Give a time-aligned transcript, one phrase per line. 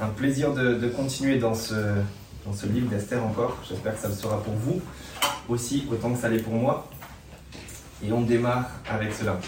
[0.00, 1.74] un plaisir de, continuer dans ce,
[2.46, 3.56] dans ce livre d'Esther encore.
[3.68, 4.80] J'espère que ça le sera pour vous
[5.48, 6.88] aussi, autant que ça l'est pour moi.
[8.04, 9.38] Et on démarre avec cela.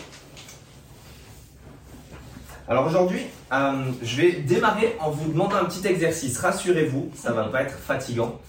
[2.68, 3.20] Alors aujourd'hui,
[3.52, 6.38] euh, je vais démarrer en vous demandant un petit exercice.
[6.38, 8.40] Rassurez-vous, ça ne va pas être fatigant,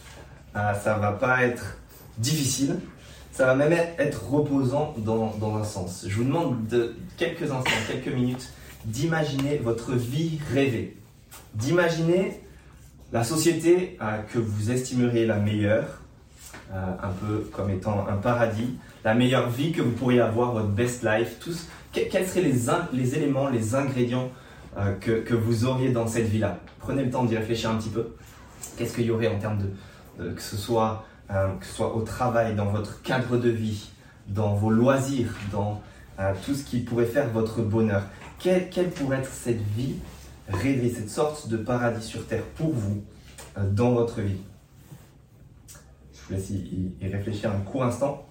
[0.55, 1.77] euh, ça ne va pas être
[2.17, 2.79] difficile,
[3.31, 6.05] ça va même être reposant dans, dans, un sens.
[6.07, 8.53] Je vous demande de quelques instants, quelques minutes,
[8.85, 10.95] d'imaginer votre vie rêvée
[11.53, 12.41] d'imaginer
[13.11, 16.01] la société euh, que vous estimeriez la meilleure,
[16.73, 20.67] euh, un peu comme étant un paradis, la meilleure vie que vous pourriez avoir, votre
[20.67, 24.29] best life, tous, quels seraient les, éléments, les ingrédients
[24.77, 26.57] euh, que, vous auriez dans cette vie-là?
[26.79, 28.15] Prenez le temps d'y réfléchir un petit peu.
[28.77, 29.59] Qu'est-ce qu'il y aurait en termes
[30.17, 33.91] de, que, ce soit, que ce soit au travail, dans votre cadre de vie,
[34.27, 35.81] dans vos loisirs, dans
[36.45, 38.03] tout ce qui pourrait faire votre bonheur?
[38.39, 39.95] Quelle pourrait être cette vie
[40.49, 43.03] rêver cette sorte de paradis sur terre pour vous
[43.57, 44.37] euh, dans votre vie.
[46.13, 48.25] Je vous laisse y, réfléchir un court instant.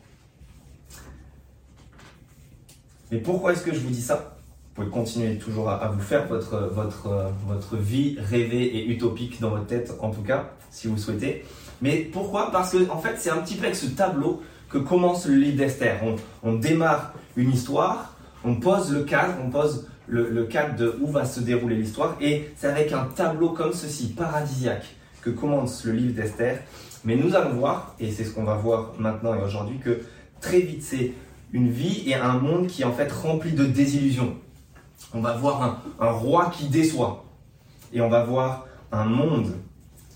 [3.11, 4.37] Mais pourquoi est-ce que je vous dis ça?
[4.75, 9.51] Vous pouvez continuer toujours à, vous faire votre, votre, votre vie rêvée et utopique dans
[9.51, 11.45] votre tête, en tout cas, si vous souhaitez.
[11.81, 12.51] Mais pourquoi?
[12.51, 15.57] Parce que en fait, c'est un petit peu avec ce tableau que commence le livre
[15.57, 16.01] d'Esther.
[16.03, 18.14] On, on démarre une histoire,
[18.45, 22.17] on pose le cadre, on pose le, cadre de où va se dérouler l'histoire.
[22.21, 24.87] Et c'est avec un tableau comme ceci, paradisiaque,
[25.23, 26.61] que commence le livre d'Esther.
[27.05, 30.01] Mais nous allons voir, et c'est ce qu'on va voir maintenant et aujourd'hui, que
[30.41, 31.13] très vite c'est
[31.53, 34.37] une vie et un monde qui est en fait rempli de désillusions.
[35.13, 37.25] On va voir un, roi qui déçoit.
[37.93, 39.53] Et on va voir un monde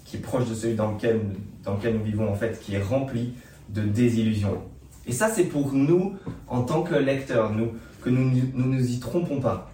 [0.05, 1.21] qui est proche de celui dans lequel,
[1.63, 3.35] dans lequel nous vivons en fait, qui est rempli
[3.69, 4.63] de désillusions.
[5.07, 6.17] Et ça c'est pour nous
[6.49, 9.71] en tant que lecteurs, nous, que nous nous, nous y trompons pas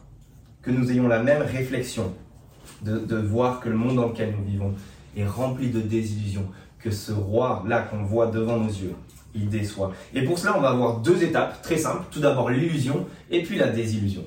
[0.64, 2.12] que nous ayons la même réflexion,
[2.83, 4.75] de, voir que le monde dans lequel nous vivons
[5.16, 6.47] est rempli de désillusions,
[6.78, 8.94] que ce roi-là qu'on voit devant nos yeux,
[9.34, 9.92] il déçoit.
[10.14, 12.04] Et pour cela, on va avoir deux étapes très simples.
[12.10, 14.22] Tout d'abord l'illusion et puis la désillusion.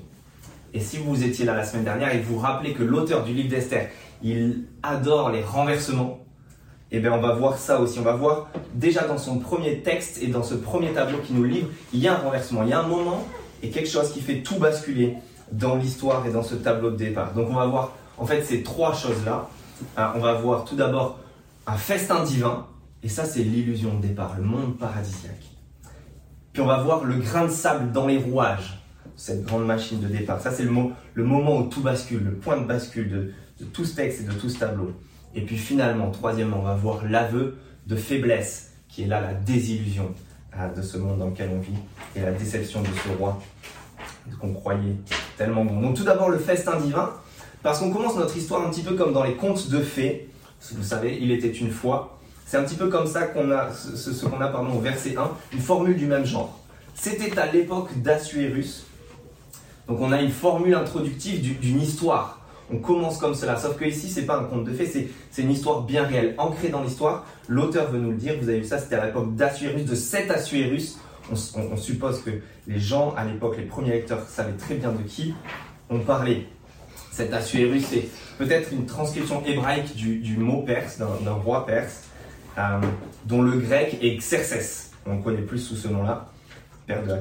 [0.73, 3.49] Et si vous étiez là la semaine dernière et vous rappelez que l'auteur du livre
[3.49, 3.89] d'Esther,
[4.21, 6.19] il adore les renversements,
[6.91, 7.99] eh bien on va voir ça aussi.
[7.99, 11.43] On va voir déjà dans son premier texte et dans ce premier tableau qui nous
[11.43, 13.25] livre, il y a un renversement, il y a un moment
[13.63, 15.15] et quelque chose qui fait tout basculer
[15.51, 17.33] dans l'histoire et dans ce tableau de départ.
[17.33, 19.49] Donc on va voir en fait ces trois choses-là.
[19.97, 21.19] Euh, on va voir tout d'abord
[21.65, 22.65] un festin divin,
[23.03, 25.43] et ça c'est l'illusion de départ, le monde paradisiaque.
[26.53, 28.79] Puis on va voir le grain de sable dans les rouages,
[29.15, 30.41] cette grande machine de départ.
[30.41, 30.71] Ça c'est le,
[31.13, 34.23] le, moment où tout bascule, le point de bascule de, de tout ce texte et
[34.23, 34.93] de tout ce tableau.
[35.35, 40.13] Et puis finalement, troisièmement, on va voir l'aveu de faiblesse, qui est là la désillusion
[40.75, 41.77] de ce monde dans lequel on vit,
[42.15, 43.39] et la déception de ce roi
[44.41, 44.95] qu'on croyait
[45.37, 45.79] tellement bon.
[45.81, 47.11] Donc tout d'abord le festin divin,
[47.63, 50.29] parce qu'on commence notre histoire un petit peu comme dans les contes de fées.
[50.73, 52.17] Vous savez, il était une fois.
[52.45, 55.29] C'est un petit peu comme ça qu'on a, ce, qu'on a pardon, au verset 1,
[55.53, 56.57] une formule du même genre.
[56.95, 58.85] C'était à l'époque d'Assuérus.
[59.87, 62.36] Donc on a une formule introductive d'une histoire.
[62.71, 63.57] On commence comme cela.
[63.57, 66.69] Sauf que ici, c'est pas un conte de fées, c'est une histoire bien réelle, ancrée
[66.69, 67.25] dans l'histoire.
[67.47, 68.35] L'auteur veut nous le dire.
[68.41, 70.97] Vous avez vu ça, c'était à l'époque d'Assuérus, de cet Assuérus
[71.31, 72.31] on, suppose que
[72.67, 75.33] les gens à l'époque, les premiers lecteurs, savaient très bien de qui
[75.89, 76.45] on parlait.
[77.11, 78.07] Cet Assuérus, c'est
[78.37, 82.03] peut-être une transcription hébraïque du, mot perse, d'un roi perse,
[82.57, 82.79] euh,
[83.25, 84.91] dont le grec est Xerxès.
[85.05, 86.29] On le connaît plus sous ce nom-là,
[86.85, 87.19] père de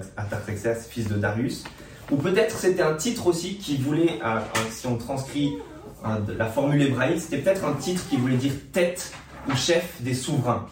[0.89, 1.65] fils de Darius.
[2.11, 4.39] Ou peut-être c'était un titre aussi qui voulait, euh,
[4.71, 5.55] si on transcrit
[6.05, 9.13] euh, la formule hébraïque, c'était peut-être un titre qui voulait dire tête
[9.49, 10.67] ou chef des souverains.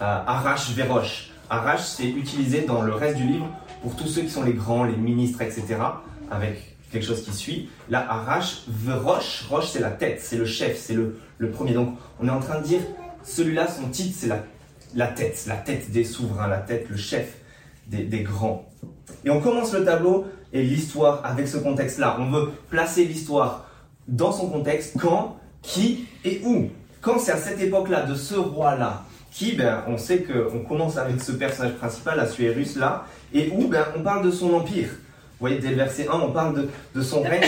[0.00, 1.30] Arash Verosh.
[1.48, 3.48] Arash, c'est utilisé dans le reste du livre
[3.82, 5.76] pour tous ceux qui sont les grands, les ministres, etc.
[6.30, 7.70] Avec quelque chose qui suit.
[7.88, 8.64] Là, Arash,
[9.02, 11.18] Roche, Roche c'est la tête, c'est le chef, c'est le,
[11.52, 11.72] premier.
[11.72, 12.80] Donc on est en train de dire,
[13.22, 14.44] celui-là, son titre, c'est la,
[14.94, 17.38] la tête, la tête des souverains, la tête, le chef
[17.86, 18.68] des, des grands.
[19.24, 22.16] Et on commence le tableau et l'histoire avec ce contexte-là.
[22.20, 23.66] On veut placer l'histoire
[24.08, 26.68] dans son contexte, quand, qui et où.
[27.00, 31.20] Quand c'est à cette époque-là, de ce roi-là, qui, ben, on sait qu'on commence avec
[31.20, 33.04] ce personnage principal, Assuérus, là,
[33.34, 34.88] et où ben, on parle de son empire.
[34.88, 37.44] Vous voyez, dès le verset 1, on parle de, son règne,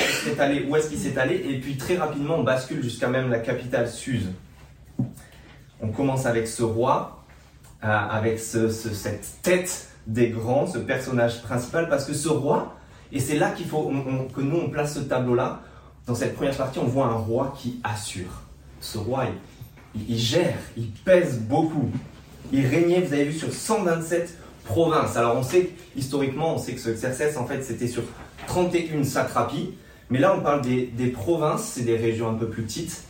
[0.68, 3.88] où est-ce qu'il s'est allé, et puis très rapidement, on bascule jusqu'à même la capitale
[3.88, 4.28] Suse.
[5.80, 7.24] On commence avec ce roi,
[7.82, 12.76] euh, avec cette tête des grands, ce personnage principal, parce que ce roi,
[13.12, 13.90] et c'est là qu'il faut
[14.34, 15.62] que nous on place ce tableau-là,
[16.06, 18.42] dans cette première partie, on voit un roi qui assure.
[18.80, 19.24] Ce roi,
[20.08, 21.90] il gère, il pèse beaucoup.
[22.50, 25.16] Il régnait, vous avez vu, sur 127 provinces.
[25.16, 28.04] Alors on sait, historiquement, on sait que ce Xerxès, en fait, c'était sur
[28.46, 29.74] 31 satrapies.
[30.10, 33.02] Mais là, on parle des, provinces, c'est des régions un peu plus petites.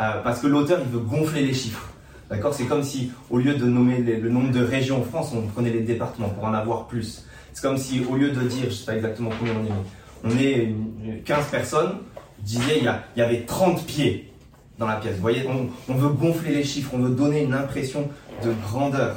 [0.00, 1.88] euh, parce que l'auteur il veut gonfler les chiffres.
[2.30, 2.54] D'accord?
[2.54, 5.70] C'est comme si au lieu de nommer le nombre de régions en France, on prenait
[5.70, 7.26] les départements pour en avoir plus.
[7.54, 10.74] C'est comme si au lieu de dire, je ne sais pas exactement combien on est,
[11.04, 11.98] on est 15 personnes,
[12.40, 14.32] je disais il y, avait 30 pieds
[14.78, 15.14] dans la pièce.
[15.14, 15.46] Vous voyez,
[15.88, 18.10] on, veut gonfler les chiffres, on veut donner une impression
[18.42, 19.16] de grandeur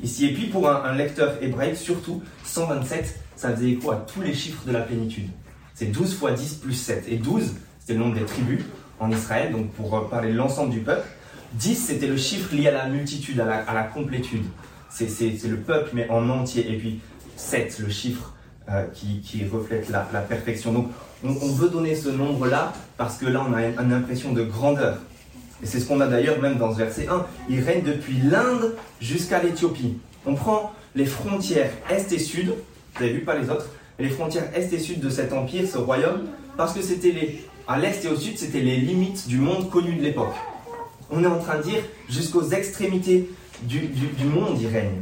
[0.00, 0.26] ici.
[0.26, 4.64] Et puis pour un, lecteur hébraïque, surtout, 127, ça faisait écho à tous les chiffres
[4.64, 5.28] de la plénitude.
[5.74, 7.06] C'est 12 fois 10 plus 7.
[7.08, 8.60] Et 12, c'était le nombre des tribus
[9.00, 11.08] en Israël, donc pour parler de l'ensemble du peuple.
[11.54, 14.44] 10, c'était le chiffre lié à la multitude, à la, complétude.
[14.88, 15.08] C'est
[15.44, 16.70] le peuple, mais en entier.
[16.70, 17.00] Et puis
[17.42, 18.32] 7, le chiffre
[18.70, 20.72] euh, qui, reflète la, perfection.
[20.72, 20.88] Donc
[21.24, 24.98] on, veut donner ce nombre-là parce que là on a une, impression de grandeur.
[25.62, 27.26] Et c'est ce qu'on a d'ailleurs même dans ce verset 1.
[27.50, 29.98] Il règne depuis l'Inde jusqu'à l'Éthiopie.
[30.26, 32.54] On prend les frontières est et sud,
[32.94, 33.68] vous avez vu pas les autres,
[33.98, 36.22] les frontières est et sud de cet empire, ce royaume,
[36.56, 39.94] parce que c'était les, à l'est et au sud, c'était les limites du monde connu
[39.94, 40.34] de l'époque.
[41.10, 43.28] On est en train de dire jusqu'aux extrémités
[43.62, 45.00] du, du monde, il règne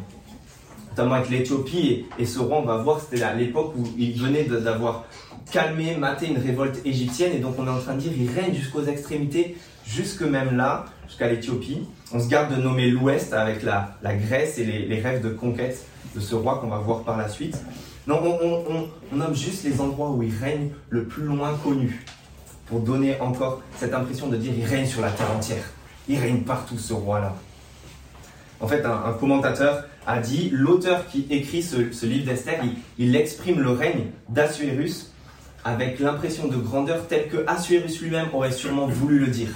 [0.91, 2.07] notamment avec l'Éthiopie.
[2.19, 5.05] Et, ce roi, on va voir, c'était à l'époque où il venait d'avoir
[5.51, 7.33] calmé, maté une révolte égyptienne.
[7.35, 9.57] Et donc on est en train de dire, il règne jusqu'aux extrémités,
[9.87, 11.87] jusque même là, jusqu'à l'Éthiopie.
[12.13, 15.85] On se garde de nommer l'Ouest avec la, la Grèce et les, rêves de conquête
[16.15, 17.57] de ce roi qu'on va voir par la suite.
[18.07, 18.65] Non, on,
[19.13, 22.05] on, nomme juste les endroits où il règne le plus loin connu,
[22.67, 25.65] pour donner encore cette impression de dire il règne sur la terre entière.
[26.09, 27.35] Il règne partout, ce roi-là.
[28.61, 32.61] En fait, un commentateur a dit l'auteur qui écrit ce, livre d'Esther,
[32.99, 35.13] il, exprime le règne d'Assuérus
[35.65, 39.51] avec l'impression de grandeur telle que Assuérus lui-même aurait sûrement voulu le dire.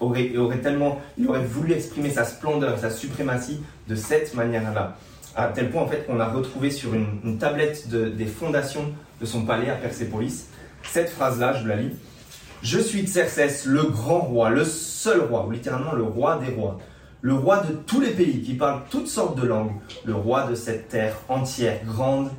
[0.00, 0.30] Aurait,
[0.62, 4.96] tellement, il aurait voulu exprimer sa splendeur, sa suprématie de cette manière-là.
[5.34, 9.44] À tel point en fait qu'on a retrouvé sur une, tablette des fondations de son
[9.44, 10.46] palais à Persépolis
[10.90, 11.90] cette phrase-là, je la lis.
[12.62, 16.78] Je suis Xerxès, le grand roi, le seul roi, ou littéralement le roi des rois
[17.26, 19.72] le roi de tous les pays qui parlent toutes sortes de langues,
[20.04, 22.30] le roi de cette terre entière, grande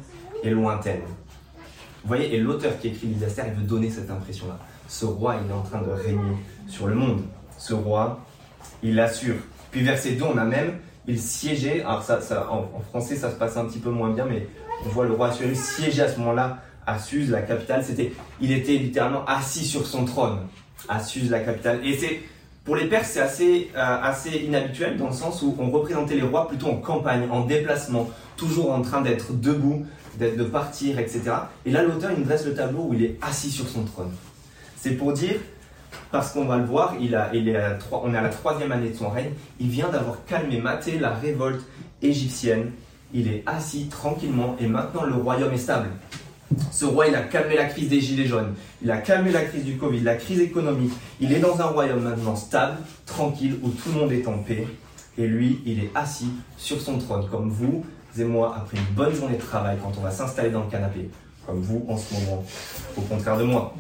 [0.44, 1.02] et lointaine.
[1.02, 4.58] Vous voyez, et l'auteur qui écrit l'Isastère, il veut donner cette impression-là.
[4.88, 6.38] Ce roi, il est en train de régner
[6.70, 7.24] sur le monde.
[7.58, 8.26] Ce roi,
[8.82, 9.36] il l'assure.
[9.72, 13.58] Puis verset 2, on a même, il siégeait, alors ça, en, français ça se passe
[13.58, 14.48] un petit peu moins bien, mais
[14.86, 17.84] on voit le roi Assuérus siéger à ce moment-là à Suse, la capitale.
[17.84, 20.38] C'était, il était littéralement assis sur son trône
[20.88, 21.86] à Suse, la capitale.
[21.86, 22.22] Et c'est
[22.68, 26.22] pour les Perses, c'est assez, euh, assez inhabituel dans le sens où on représentait les
[26.22, 29.86] rois plutôt en campagne, en déplacement, toujours en train d'être debout,
[30.20, 31.22] de partir, etc.
[31.66, 34.12] Et là, l'auteur, il nous dresse le tableau où il est assis sur son trône.
[34.76, 35.36] C'est pour dire,
[36.12, 37.18] parce qu'on va le voir, il est
[37.94, 39.32] on est à la troisième année de son règne,
[39.62, 41.66] il vient d'avoir calmé, maté la révolte
[42.02, 42.72] égyptienne,
[43.14, 45.88] il est assis tranquillement et maintenant le royaume est stable.
[46.72, 49.66] Ce roi, il a calmé la crise des gilets jaunes, il a calmé la crise
[49.66, 50.94] du Covid, la crise économique.
[51.20, 54.66] Il est dans un royaume maintenant stable, tranquille, où tout le monde est en paix.
[55.18, 57.84] Et lui, il est assis sur son trône, comme vous
[58.20, 61.10] et moi, après une bonne journée de travail, quand on va s'installer dans le canapé,
[61.46, 62.44] comme vous en ce moment,
[62.98, 63.74] au contraire de moi.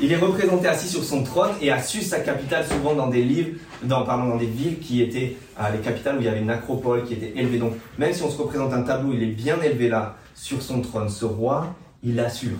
[0.00, 3.22] il est représenté assis sur son trône et a su sa capitale souvent dans des
[3.22, 6.40] livres, dans, pardon, dans des villes qui étaient euh, les capitales où il y avait
[6.40, 7.58] une acropole qui était élevée.
[7.58, 10.80] Donc même si on se représente un tableau, il est bien élevé là, sur son
[10.80, 11.08] trône.
[11.08, 12.58] Ce roi, il assure,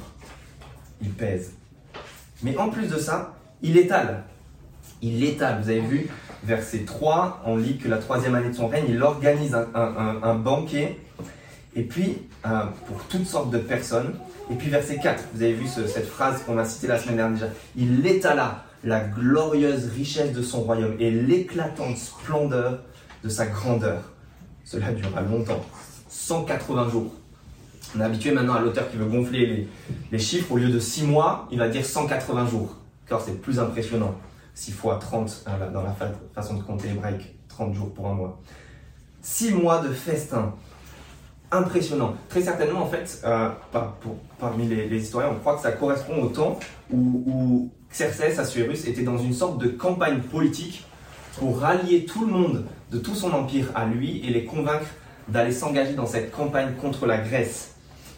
[1.00, 1.52] il pèse.
[2.42, 4.24] Mais en plus de ça, il étale.
[5.02, 5.60] Il étale.
[5.62, 6.08] Vous avez vu,
[6.44, 10.98] verset 3, on lit que la troisième année de son règne, il organise un, banquet,
[11.74, 14.14] et puis euh, pour toutes sortes de personnes.
[14.50, 17.40] Et puis verset 4, vous avez vu cette phrase qu'on a citée la semaine dernière
[17.40, 17.52] déjà.
[17.76, 22.80] Il étala la glorieuse richesse de son royaume et l'éclatante splendeur
[23.22, 24.02] de sa grandeur.
[24.64, 25.64] Cela durera longtemps,
[26.08, 27.14] 180 jours.
[27.96, 29.68] On est habitué maintenant à l'auteur qui veut gonfler
[30.10, 30.52] les, chiffres.
[30.52, 32.76] Au lieu de 6 mois, il va dire 180 jours.
[33.08, 34.14] Car c'est plus impressionnant.
[34.54, 35.94] 6 fois 30 hein, dans la
[36.34, 37.36] façon de compter hébraïque.
[37.48, 38.40] 30 jours pour un mois.
[39.22, 40.54] 6 mois de festin.
[41.52, 42.14] Impressionnant.
[42.28, 43.50] Très certainement, en fait, euh,
[44.40, 46.58] parmi les, historiens, on croit que ça correspond au temps
[46.90, 50.84] où, où Xerxès, Assuérus, était dans une sorte de campagne politique
[51.38, 54.86] pour rallier tout le monde de tout son empire à lui et les convaincre
[55.28, 57.73] d'aller s'engager dans cette campagne contre la Grèce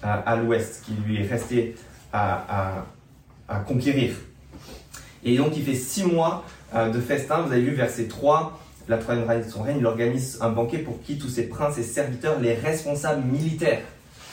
[0.07, 1.75] à, l'ouest, qui lui est resté
[2.13, 2.85] à,
[3.67, 4.15] conquérir.
[5.25, 6.45] Et donc il fait six mois
[6.75, 9.87] euh, de festin, vous avez vu verset 3, la troisième année de son règne, il
[9.87, 13.83] organise un banquet pour qui tous ses princes et serviteurs, les responsables militaires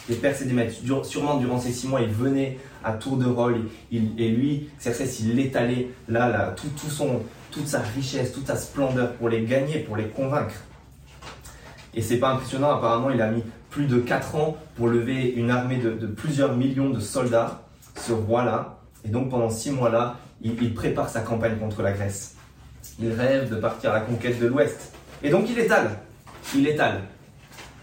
[0.10, 0.76] les Perses et des maîtres.
[1.04, 5.40] Sûrement durant ces six mois, il venait à tour de rôle et lui, Xerxès, il
[5.40, 9.96] étalait là, là tout son, toute sa richesse, toute sa splendeur pour les gagner, pour
[9.96, 10.56] les convaincre.
[11.94, 15.50] Et c'est pas impressionnant, apparemment, il a mis plus de 4 ans pour lever une
[15.50, 17.64] armée de, plusieurs millions de soldats,
[17.96, 18.78] ce roi-là.
[19.04, 22.36] Et donc pendant 6 mois-là, il, prépare sa campagne contre la Grèce.
[23.00, 24.94] Il rêve de partir à la conquête de l'Ouest.
[25.24, 25.90] Et donc il étale.
[26.56, 27.02] Il étale.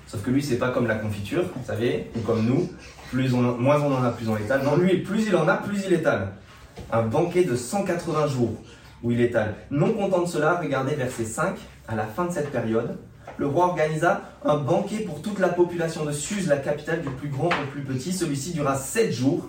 [0.06, 2.70] Sauf que lui, c'est pas comme la confiture, vous savez, ou comme nous.
[3.10, 4.62] Plus on, moins on en a, plus on étale.
[4.62, 6.28] Non, lui, plus il en a, plus il étale.
[6.92, 8.54] Un banquet de 180 jours
[9.02, 9.56] où il étale.
[9.72, 11.56] Non content de cela, regardez verset 5,
[11.88, 12.96] à la fin de cette période,
[13.40, 17.30] le roi organisa un banquet pour toute la population de Suse, la capitale du plus
[17.30, 18.12] grand au plus petit.
[18.12, 19.48] Celui-ci dura sept jours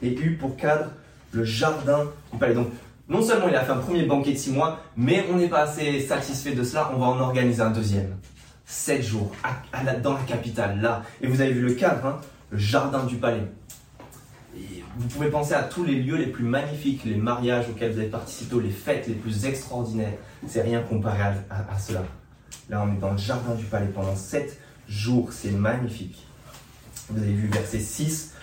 [0.00, 0.92] et eut pour cadre
[1.32, 2.54] le jardin du palais.
[2.54, 2.68] Donc,
[3.08, 5.62] non seulement il a fait un premier banquet de six mois, mais on n'est pas
[5.62, 8.16] assez satisfait de cela, on va en organiser un deuxième.
[8.64, 9.32] Sept jours
[10.04, 11.02] dans la capitale, là.
[11.20, 13.50] Et vous avez vu le cadre, hein, le jardin du palais.
[14.54, 18.08] vous pouvez penser à tous les lieux les plus magnifiques, les mariages auxquels vous avez
[18.08, 20.14] participé, les fêtes les plus extraordinaires.
[20.46, 22.04] C'est rien comparé à cela.
[22.68, 24.58] Là, on est dans le jardin du palais pendant sept
[24.88, 25.32] jours.
[25.32, 26.26] C'est magnifique.
[27.08, 28.34] Vous avez vu verset 6.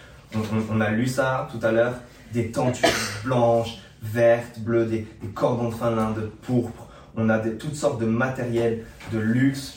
[0.71, 1.95] On, a lu ça tout à l'heure.
[2.33, 2.89] Des tentures
[3.23, 6.87] blanches, vertes, bleues, des, cordons de fin de pourpre.
[7.15, 9.75] On a toutes sortes de matériel de luxe.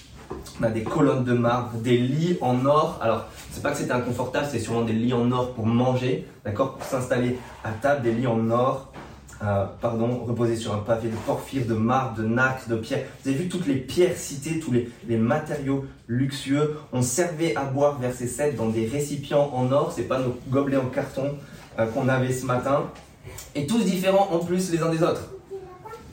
[0.60, 2.98] On a des colonnes de marbre, des lits en or.
[3.02, 6.74] Alors, c'est pas que c'était inconfortable, c'est sûrement des lits en or pour manger, d'accord
[6.76, 8.92] Pour s'installer à table, des lits en or
[9.42, 13.04] euh, pardon, reposé sur un pavé de porphyre, de marbre, de nacre, de pierre.
[13.22, 16.78] Vous avez vu toutes les pierres citées, tous les, matériaux luxueux.
[16.92, 19.92] On servait à boire, verset 7, dans des récipients en or.
[19.94, 21.34] C'est pas nos gobelets en carton
[21.78, 22.90] euh, qu'on avait ce matin.
[23.54, 25.28] Et tous différents en plus les uns des autres.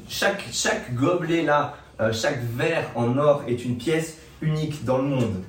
[0.09, 5.05] Chaque, chaque gobelet là, euh, chaque verre en or est une pièce unique dans le
[5.05, 5.43] monde.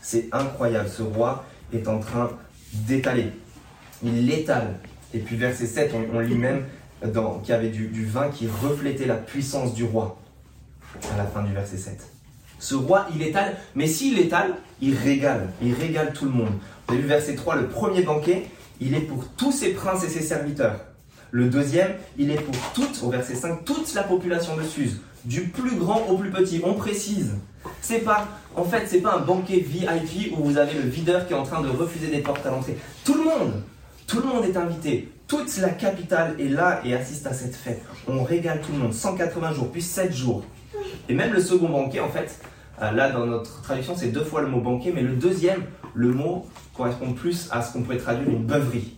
[0.00, 0.88] C'est incroyable.
[0.88, 2.30] Ce roi est en train
[2.72, 3.32] d'étaler.
[4.02, 4.78] Il l'étale.
[5.12, 6.64] Et puis verset 7, on lit même
[7.42, 10.18] qui avait du, vin qui reflétait la puissance du roi,
[11.12, 12.00] à la fin du verset 7.
[12.58, 16.52] Ce roi, il étale, mais s'il étale, il régale, il régale tout le monde.
[16.86, 18.46] Vous avez vu verset 3, le premier banquet,
[18.80, 20.80] il est pour tous ses princes et ses serviteurs.
[21.30, 25.42] Le deuxième, il est pour toute, au verset 5, toute la population de Suse, du
[25.42, 26.60] plus grand au plus petit.
[26.64, 27.34] On précise.
[27.80, 28.26] C'est pas,
[28.56, 31.44] en fait, c'est pas un banquet VIP où vous avez le videur qui est en
[31.44, 32.76] train de refuser des portes à l'entrée.
[33.04, 33.62] Tout le monde,
[34.10, 35.08] tout le monde est invité.
[35.28, 37.80] Toute la capitale est là et assiste à cette fête.
[38.08, 38.92] On régale tout le monde.
[38.92, 40.42] 180 jours, puis 7 jours.
[41.08, 42.40] Et même le second banquet, en fait,
[42.82, 45.62] euh, là dans notre traduction, c'est deux fois le mot banquet, mais le deuxième,
[45.94, 48.96] le mot correspond plus à ce qu'on pourrait traduire une beuverie.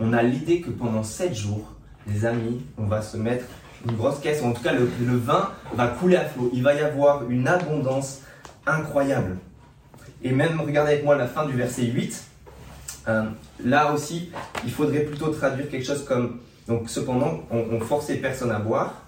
[0.00, 1.74] On a l'idée que pendant 7 jours,
[2.06, 3.44] les amis, on va se mettre
[3.86, 6.50] une grosse caisse, ou en tout cas le, le vin va couler à flot.
[6.54, 8.22] Il va y avoir une abondance
[8.66, 9.36] incroyable.
[10.22, 12.30] Et même, regardez avec moi la fin du verset 8.
[13.08, 13.24] Euh,
[13.64, 14.30] là aussi,
[14.64, 19.02] il faudrait plutôt traduire quelque chose comme donc cependant, on, forçait personne à boire.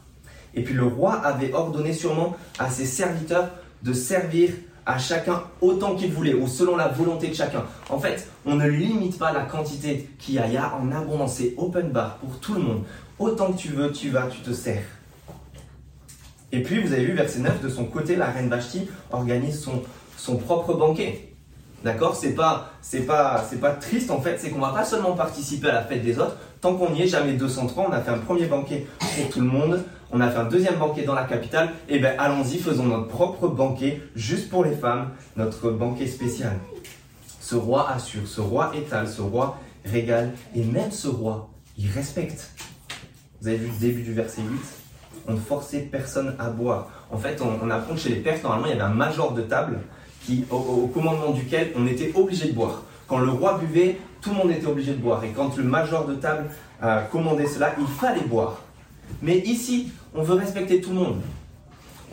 [0.55, 3.51] Et puis le roi avait ordonné sûrement à ses serviteurs
[3.83, 4.51] de servir
[4.85, 7.65] à chacun autant qu'il voulait ou selon la volonté de chacun.
[7.91, 10.47] En fait, on ne limite pas la quantité qu'il y a.
[10.47, 12.83] Il y a en abondance, c'est open bar pour tout le monde.
[13.19, 14.85] Autant que tu veux, tu vas, tu te sers.
[16.53, 19.83] Et puis, vous avez vu, verset 9, de son côté, la reine Vashti organise son,
[20.17, 21.33] son propre banquet.
[21.87, 22.17] D'accord?
[22.17, 22.73] C'est pas,
[23.07, 26.19] pas, pas triste en fait, c'est qu'on va pas seulement participer à la fête des
[26.19, 26.35] autres.
[26.61, 29.47] Tant qu'on y est, jamais 203, on a fait un premier banquet pour tout le
[29.47, 33.07] monde, on a fait un deuxième banquet dans la capitale, et ben allons-y, faisons notre
[33.07, 36.55] propre banquet juste pour les femmes, notre banquet spécial.
[37.41, 42.51] Ce roi assure, ce roi étale, ce roi régale, et même ce roi, il respecte.
[43.41, 44.61] Vous avez vu le début du verset 8
[45.29, 46.89] On ne forçait personne à boire.
[47.13, 49.33] En fait, on, on apprend que chez les Perses, normalement, il y avait un major
[49.33, 49.79] de table
[50.51, 52.83] au, commandement duquel on était obligé de boire.
[53.09, 55.23] Quand le roi buvait, tout le monde était obligé de boire.
[55.25, 58.63] Et quand le major de table a commandé cela, il fallait boire.
[59.23, 61.21] Mais ici, on veut respecter tout le monde.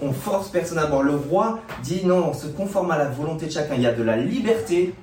[0.01, 1.03] On force personne à boire.
[1.03, 3.75] Le roi dit non, on se conforme à la volonté de chacun.
[3.75, 4.93] Il y a de la liberté,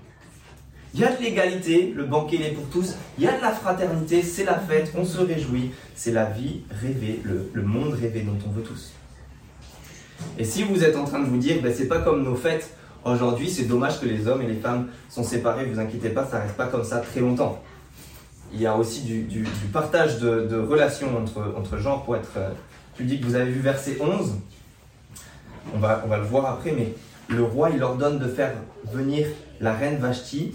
[0.92, 3.52] il y a de l'égalité, le banquet est pour tous, il y a de la
[3.52, 8.38] fraternité, c'est la fête, on se réjouit, c'est la vie rêvée, le, monde rêvé dont
[8.46, 8.92] on veut tous.
[10.36, 12.74] Et si vous êtes en train de vous dire, ben, c'est pas comme nos fêtes
[13.04, 16.40] Aujourd'hui, c'est dommage que les hommes et les femmes sont séparés, vous inquiétez pas, ça
[16.40, 17.62] reste pas comme ça très longtemps.
[18.52, 22.50] Il y a aussi du, partage de, relations entre, entre genres pour être euh,
[22.96, 23.24] pudique.
[23.24, 24.34] Vous avez vu verset 11,
[25.74, 26.94] on va, on va le voir après, mais
[27.28, 28.52] le roi, il ordonne de faire
[28.92, 29.26] venir
[29.60, 30.52] la reine Vashti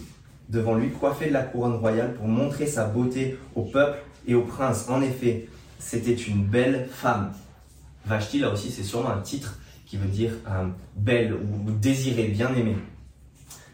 [0.50, 3.98] devant lui, coiffée de la couronne royale, pour montrer sa beauté au peuple
[4.28, 4.86] et au prince.
[4.90, 5.48] En effet,
[5.80, 7.32] c'était une belle femme.
[8.06, 12.54] Vashti, là aussi, c'est sûrement un titre qui veut dire euh, belle ou désirée, bien
[12.56, 12.78] aimée.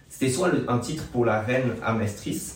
[0.09, 2.53] C'était soit un titre pour la reine Amestris,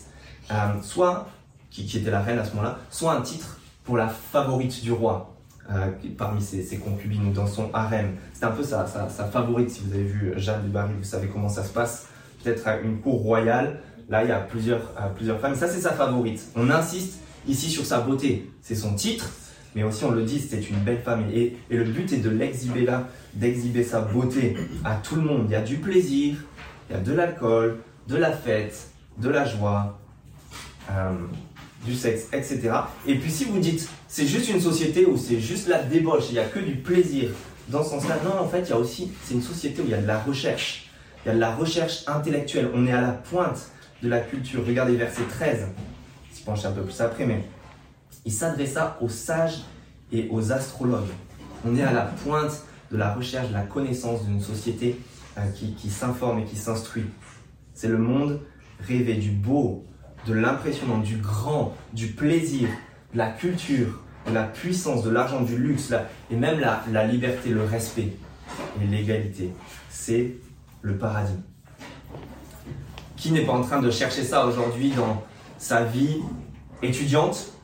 [0.50, 1.28] euh, soit,
[1.70, 5.34] qui, était la reine à ce moment-là, soit un titre pour la favorite du roi,
[5.70, 8.14] euh, parmi ses, concubines ou dans son harem.
[8.34, 11.28] C'est un peu sa, sa, favorite, si vous avez vu Jeanne du Barry, vous savez
[11.28, 12.06] comment ça se passe.
[12.42, 15.92] Peut-être à une cour royale, là il y a plusieurs, plusieurs femmes, ça c'est sa
[15.92, 16.40] favorite.
[16.54, 18.48] On insiste, ici sur sa beauté.
[18.62, 19.28] C'est son titre,
[19.76, 21.26] mais aussi on le dit, c'était une belle femme.
[21.32, 25.44] Et, le but est de l'exhiber là, d'exhiber sa beauté à tout le monde.
[25.48, 26.36] Il y a du plaisir,
[26.88, 27.76] il y a de l'alcool,
[28.08, 29.98] de la fête, de la joie,
[30.90, 31.12] euh,
[31.84, 32.70] du sexe, etc.
[33.06, 36.32] Et puis si vous dites, c'est juste une société où c'est juste la débauche, il
[36.32, 37.30] n'y a que du plaisir,
[37.68, 39.94] dans ce sens-là, non, en fait, y a aussi, c'est une société où il y
[39.94, 40.88] a de la recherche.
[41.24, 42.70] Il y a de la recherche intellectuelle.
[42.72, 43.70] On est à la pointe
[44.02, 44.64] de la culture.
[44.66, 45.66] Regardez verset 13.
[46.30, 47.44] Il se penche un peu plus après, mais
[48.24, 49.62] il s'adressa aux sages
[50.12, 51.12] et aux astrologues.
[51.64, 55.00] On est à la pointe de la recherche, de la connaissance d'une société
[55.38, 57.06] euh, qui, s'informe et qui s'instruit.
[57.74, 58.40] C'est le monde
[58.80, 59.84] rêvé du beau,
[60.26, 62.68] de l'impressionnant, du grand, du plaisir,
[63.12, 65.92] de la culture, de la puissance, de l'argent, du luxe,
[66.30, 68.12] et même la, la liberté, le respect
[68.82, 69.52] et l'égalité.
[69.90, 70.34] C'est
[70.82, 71.38] le paradis.
[73.16, 75.22] Qui n'est pas en train de chercher ça aujourd'hui dans
[75.58, 76.18] sa vie
[76.82, 77.55] étudiante,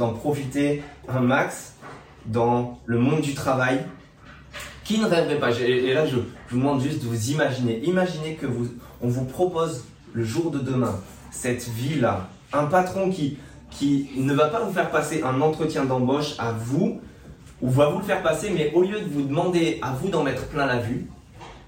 [0.00, 1.74] d'en profiter un max
[2.24, 3.80] dans le monde du travail
[4.82, 7.80] Qui ne rêverait pas Et là, je, vous demande juste de vous imaginer.
[7.84, 8.66] Imaginez que vous,
[9.02, 10.98] on vous propose le jour de demain
[11.30, 12.28] cette vie-là.
[12.52, 13.36] Un patron qui,
[13.70, 17.00] qui ne va pas vous faire passer un entretien d'embauche à vous,
[17.60, 20.22] ou va vous le faire passer, mais au lieu de vous demander à vous d'en
[20.22, 21.06] mettre plein la vue,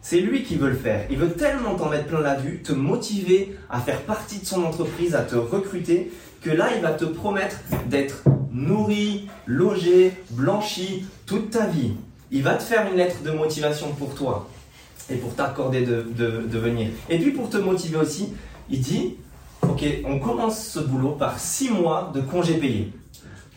[0.00, 1.06] c'est lui qui veut le faire.
[1.10, 4.64] Il veut tellement t'en mettre plein la vue, te motiver à faire partie de son
[4.64, 6.10] entreprise, à te recruter,
[6.42, 7.56] que là, il va te promettre
[7.86, 11.92] d'être nourri, logé, blanchi toute ta vie.
[12.30, 14.48] Il va te faire une lettre de motivation pour toi
[15.10, 16.88] et pour t'accorder de, venir.
[17.08, 18.32] Et puis pour te motiver aussi,
[18.70, 19.16] il dit,
[19.62, 22.92] ok, on commence ce boulot par six mois de congés payés.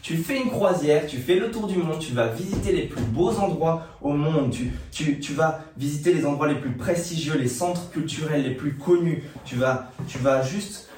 [0.02, 3.02] Tu fais une croisière, tu fais le tour du monde, tu vas visiter les plus
[3.02, 7.48] beaux endroits au monde, tu, tu, tu, vas visiter les endroits les plus prestigieux, les
[7.48, 10.90] centres culturels les plus connus, tu vas, tu vas juste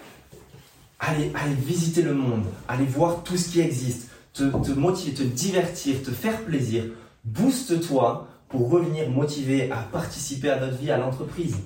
[0.99, 5.23] aller, aller visiter le monde, aller voir tout ce qui existe, te, te motiver, te
[5.23, 6.85] divertir, te faire plaisir.
[7.23, 11.57] Booste-toi pour revenir motivé à participer à notre vie, à l'entreprise.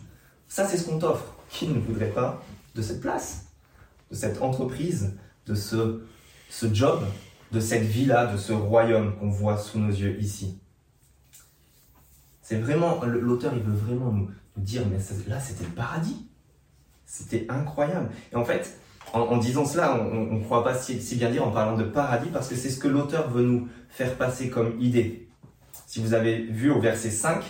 [0.47, 1.35] Ça, c'est ce qu'on t'offre.
[1.49, 2.41] Qui ne voudrait pas
[2.75, 3.47] de cette place,
[4.09, 6.01] de cette entreprise, de ce,
[6.49, 7.03] ce job
[7.51, 10.57] de cette vie-là, de ce royaume qu'on voit sous nos yeux ici?
[12.41, 16.27] C'est vraiment, l'auteur, il veut vraiment nous, dire, mais là, c'était le paradis.
[17.05, 18.09] C'était incroyable.
[18.31, 18.79] Et en fait,
[19.13, 22.47] en, disant cela, on ne croit pas si, bien dire en parlant de paradis, parce
[22.47, 25.27] que c'est ce que l'auteur veut nous faire passer comme idée.
[25.85, 27.43] Si vous avez vu au verset 5,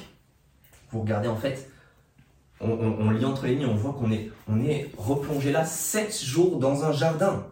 [0.92, 1.70] vous regardez en fait,
[2.60, 6.60] on, lit entre les lignes, on voit qu'on est, on est replongé là sept jours
[6.60, 7.46] dans un jardin,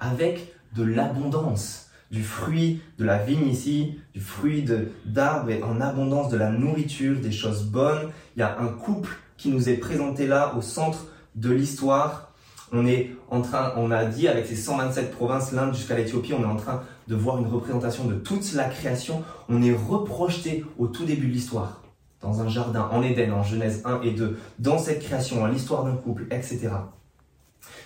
[0.00, 4.64] avec de l'abondance, du fruit de la vigne ici, du fruit
[5.04, 8.10] d'arbres et en abondance de la nourriture, des choses bonnes.
[8.36, 12.33] Il y a un couple qui nous est présenté là au centre de l'histoire.
[12.76, 16.42] On est en train, on a dit avec ces 127 provinces, l'Inde jusqu'à l'Éthiopie, on
[16.42, 19.22] est en train de voir une représentation de toute la création.
[19.48, 21.82] On est reprojeté au tout début de l'histoire,
[22.20, 25.94] dans un jardin, en Éden, en Genèse 1 et 2, dans cette création, l'histoire d'un
[25.94, 26.70] couple, etc.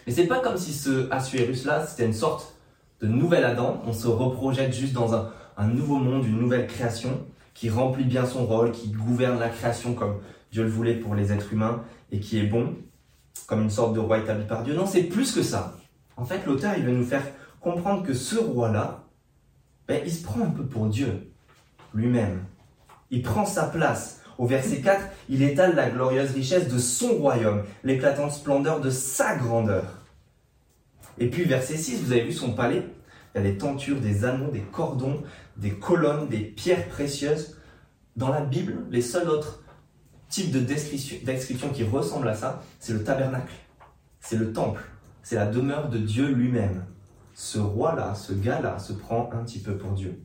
[0.06, 2.54] Mais c'est pas comme si ce Assuérus là, c'était une sorte
[3.02, 5.30] de nouvel Adam, on se reprojette juste dans un,
[5.66, 10.16] nouveau monde, une nouvelle création qui remplit bien son rôle, qui gouverne la création comme
[10.50, 12.74] Dieu le voulait pour les êtres humains et qui est bon,
[13.46, 14.74] comme une sorte de roi établi par Dieu.
[14.74, 15.76] Non, c'est plus que ça.
[16.16, 17.24] En fait, l'auteur, il veut nous faire
[17.60, 19.04] comprendre que ce roi-là,
[19.86, 21.30] ben, il se prend un peu pour Dieu
[21.94, 22.44] lui-même.
[23.10, 24.20] Il prend sa place.
[24.36, 29.34] Au verset 4, il étale la glorieuse richesse de son royaume, l'éclatante splendeur de sa
[29.34, 29.84] grandeur.
[31.18, 32.84] Et puis verset 6, vous avez vu son palais?
[33.34, 35.22] Il y a des tentures, des anneaux, des cordons,
[35.56, 37.56] des colonnes, des pierres précieuses.
[38.16, 39.62] Dans la Bible, les seuls autres
[40.28, 43.52] types de description qui ressemblent à ça, c'est le tabernacle,
[44.20, 44.82] c'est le temple,
[45.22, 46.84] c'est la demeure de Dieu lui-même.
[47.34, 50.20] Ce roi-là, ce gars-là, se prend un petit peu pour Dieu.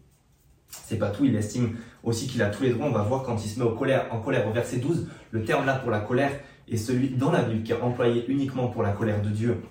[0.67, 2.87] C'est pas tout, il estime aussi qu'il a tous les droits.
[2.87, 5.43] On va voir quand il se met en colère, en colère au verset 12, le
[5.43, 6.31] terme là pour la colère
[6.67, 9.61] est celui dans la Bible qui est employé uniquement pour la colère de Dieu.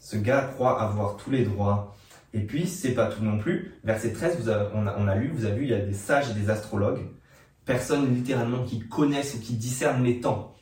[0.00, 1.96] Ce gars croit avoir tous les droits.
[2.32, 3.74] Et puis, c'est pas tout non plus.
[3.82, 6.34] Verset 13, vous on, a, lu, vous avez vu, il y a des sages et
[6.34, 7.00] des astrologues.
[7.66, 10.54] Personnes littéralement qui connaissent ou qui discernent les temps.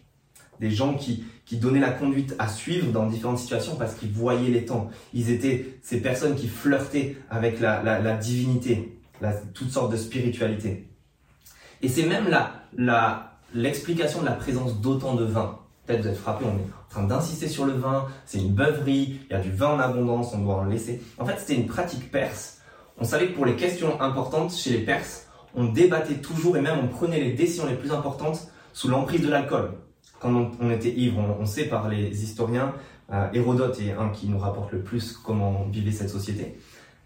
[0.59, 4.51] Des gens qui, qui donnaient la conduite à suivre dans différentes situations parce qu'ils voyaient
[4.51, 4.91] les temps.
[5.13, 8.99] Ils étaient ces personnes qui flirtaient avec la, la, divinité,
[9.53, 10.89] toutes sortes de spiritualité.
[11.83, 12.29] Et c'est même
[12.77, 15.59] la, l'explication de la présence d'autant de vin.
[15.87, 19.21] Peut-être vous êtes frappé, on est en train d'insister sur le vin, c'est une beuverie,
[19.29, 21.03] il y a du vin en abondance, on doit en laisser.
[21.19, 22.63] En fait, c'était une pratique perse.
[22.99, 26.79] On savait que pour les questions importantes chez les Perses, on débattait toujours et même
[26.83, 29.73] on prenait les décisions les plus importantes sous l'emprise de l'alcool.
[30.21, 32.75] Quand on, était ivre, on, sait par les historiens
[33.13, 36.57] Euh, Hérodote est un qui nous rapporte le plus comment vivait cette société.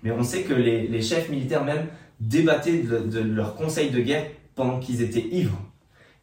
[0.02, 1.86] Mais on sait que les, chefs militaires même
[2.20, 5.58] débattaient de, leurs conseils de guerre pendant qu'ils étaient ivres.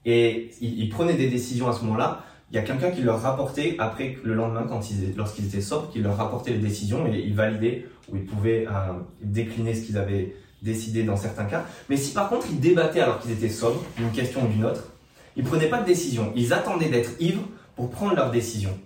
[0.06, 2.24] Et ils, prenaient des décisions à ce moment-là.
[2.52, 5.90] Il y a quelqu'un qui leur rapportait, après le lendemain, quand ils, lorsqu'ils étaient sobres,
[5.92, 9.98] qui leur rapportait les décisions et ils validaient ou ils pouvaient euh, décliner ce qu'ils
[9.98, 10.36] avaient
[10.66, 11.66] décidé dans certains cas.
[11.90, 14.92] Mais si par contre ils débattaient alors qu'ils étaient sobres, d'une question ou d'une autre,
[15.38, 16.34] ils prenaient pas de décision.
[16.36, 17.44] Ils attendaient d'être ivres
[17.76, 18.78] pour prendre leur décision.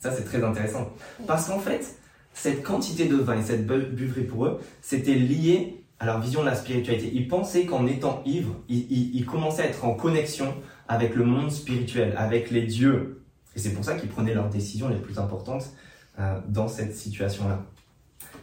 [0.00, 0.90] Ça, c'est très intéressant.
[1.26, 1.96] Parce qu'en fait,
[2.34, 6.46] cette quantité de vin et cette buverie pour eux, c'était lié à leur vision de
[6.46, 7.10] la spiritualité.
[7.14, 10.54] Ils pensaient qu'en étant ivres, ils, commençaient à être en connexion
[10.88, 13.22] avec le monde spirituel, avec les dieux.
[13.56, 15.70] Et c'est pour ça qu'ils prenaient leurs décisions les plus importantes
[16.18, 17.64] euh, dans cette situation-là.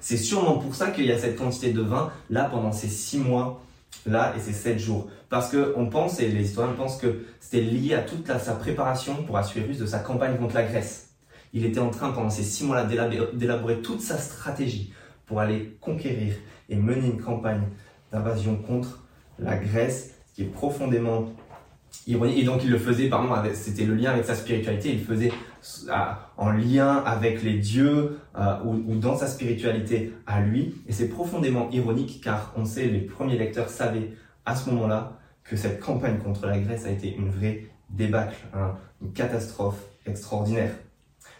[0.01, 3.19] C'est sûrement pour ça qu'il y a cette quantité de vin là pendant ces six
[3.19, 3.63] mois
[4.05, 5.07] là et ces sept jours.
[5.29, 9.37] Parce qu'on pense, et les historiens pensent que c'était lié à toute sa préparation pour
[9.37, 11.11] Assuérus de sa campagne contre la Grèce.
[11.53, 12.85] Il était en train pendant ces six mois-là
[13.33, 14.91] d'élaborer toute sa stratégie
[15.25, 16.33] pour aller conquérir
[16.69, 17.63] et mener une campagne
[18.11, 19.03] d'invasion contre
[19.39, 21.31] la Grèce, qui est profondément.
[22.07, 25.31] Et donc il le faisait, pardon, c'était le lien avec sa spiritualité, il le faisait
[26.37, 30.75] en lien avec les dieux euh, ou, dans sa spiritualité à lui.
[30.87, 34.13] Et c'est profondément ironique car on sait, les premiers lecteurs savaient
[34.45, 38.75] à ce moment-là que cette campagne contre la Grèce a été une vraie débâcle, hein,
[39.01, 40.71] une catastrophe extraordinaire.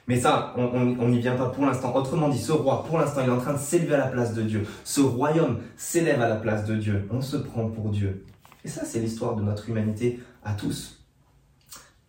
[0.08, 1.96] Mais ça, on n'y vient pas pour l'instant.
[1.96, 4.34] Autrement dit, ce roi, pour l'instant, il est en train de s'élever à la place
[4.34, 4.66] de Dieu.
[4.84, 7.08] Ce royaume s'élève à la place de Dieu.
[7.12, 8.26] On se prend pour Dieu.
[8.66, 11.06] Et ça, c'est l'histoire de notre humanité à tous.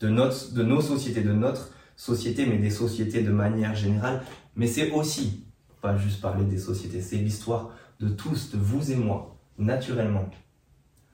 [0.00, 4.22] De, notre, de nos sociétés, de notre société, mais des sociétés de manière générale.
[4.56, 5.44] Mais c'est aussi,
[5.80, 10.28] pas juste parler des sociétés, c'est l'histoire de tous, de vous et moi, naturellement.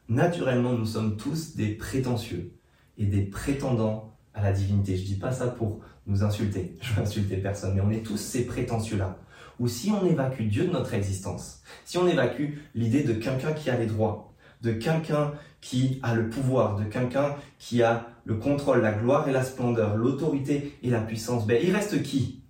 [0.09, 2.53] Naturellement, nous sommes tous des prétentieux
[2.97, 4.97] et des prétendants à la divinité.
[4.97, 8.17] Je dis pas ça pour nous insulter, je veux insulter personne, mais on est tous
[8.17, 9.19] ces prétentieux-là.
[9.61, 13.71] Ou si on évacue Dieu de notre existence, si on évacue l'idée de quelqu'un qui
[13.71, 18.83] a les droits, de quelqu'un qui a le pouvoir, de quelqu'un qui a le contrôle,
[18.83, 22.43] la gloire et la splendeur, l'autorité et la puissance, ben, il reste qui?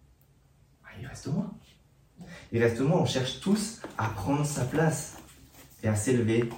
[0.83, 1.47] Ben, Il reste moi.
[2.53, 5.19] Il reste moi, on cherche tous à prendre sa place
[5.83, 6.49] et à s'élever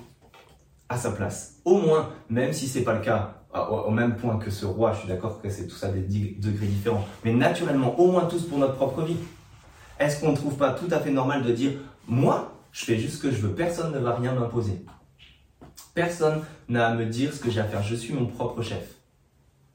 [0.89, 1.61] à sa place.
[1.65, 5.01] Au moins, même si c'est pas le cas au même point que ce roi, je
[5.01, 6.01] suis d'accord que c'est tout ça des
[6.39, 9.17] degrés différents, mais naturellement, au moins tous pour notre propre vie.
[9.99, 11.73] Est-ce qu'on ne trouve pas tout à fait normal de dire,
[12.07, 14.85] moi, je fais juste ce que je veux, personne ne va rien m'imposer.
[16.01, 18.95] Personne n'a à me dire ce que j'ai à faire, je suis mon propre chef.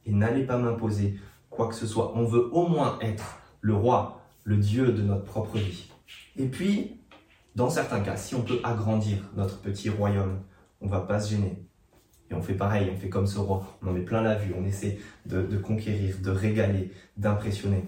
[0.08, 1.20] Et n'allez pas m'imposer
[1.52, 2.14] quoi que ce soit.
[2.16, 5.88] On veut au moins être le roi, le Dieu de notre propre vie.
[6.36, 7.00] Et puis,
[7.54, 10.40] dans certains cas, si on peut agrandir notre petit royaume,
[10.82, 11.64] on va pas se gêner.
[12.32, 14.56] Et on fait pareil, on fait comme ce roi, on en met plein la vue,
[14.60, 17.88] on essaie de, conquérir, de régaler, d'impressionner.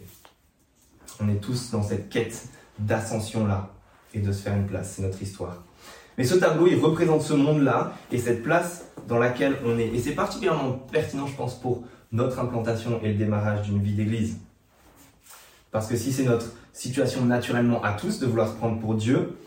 [1.19, 3.73] On est tous dans cette quête d'ascension-là
[4.13, 5.63] et de se faire une place, c'est notre histoire.
[6.17, 9.87] Mais ce tableau, il représente ce monde-là et cette place dans laquelle on est.
[9.87, 14.37] Et c'est particulièrement pertinent, je pense, pour notre implantation et le démarrage d'une vie d'église.
[15.71, 19.37] Parce que si c'est notre situation naturellement à tous de vouloir se prendre pour Dieu,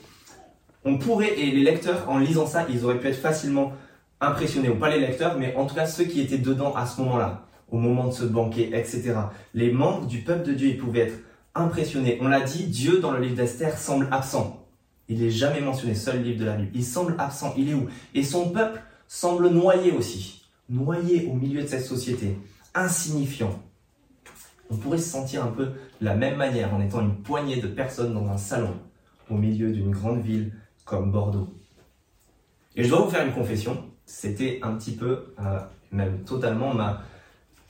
[0.84, 3.72] on pourrait, et les lecteurs, en lisant ça, ils auraient pu être facilement
[4.20, 7.00] impressionnés, ou pas les lecteurs, mais en tout cas ceux qui étaient dedans à ce
[7.00, 9.14] moment-là, au moment de ce banquet, etc.
[9.54, 11.18] Les membres du peuple de Dieu, ils pouvaient être
[11.54, 12.18] impressionnés.
[12.20, 14.59] On l'a dit, Dieu dans le livre d'Esther semble absent.
[15.10, 16.70] Il n'est jamais mentionné, seul livre de la Bible.
[16.72, 17.88] Il semble absent, il est où?
[18.14, 22.38] Et son peuple semble noyé aussi, noyé au milieu de cette société,
[22.76, 23.60] insignifiant.
[24.70, 27.66] On pourrait se sentir un peu de la même manière en étant une poignée de
[27.66, 28.72] personnes dans un salon,
[29.28, 30.52] au milieu d'une grande ville
[30.84, 31.52] comme Bordeaux.
[32.76, 35.58] Et je dois vous faire une confession, c'était un petit peu, euh,
[35.90, 36.72] même totalement,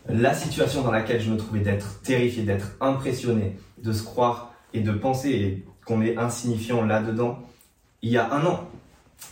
[0.06, 4.82] la situation dans laquelle je me trouvais d'être terrifié, d'être impressionné, de se croire et
[4.82, 7.40] de penser qu'on est insignifiant là-dedans
[8.02, 8.60] il y a un an.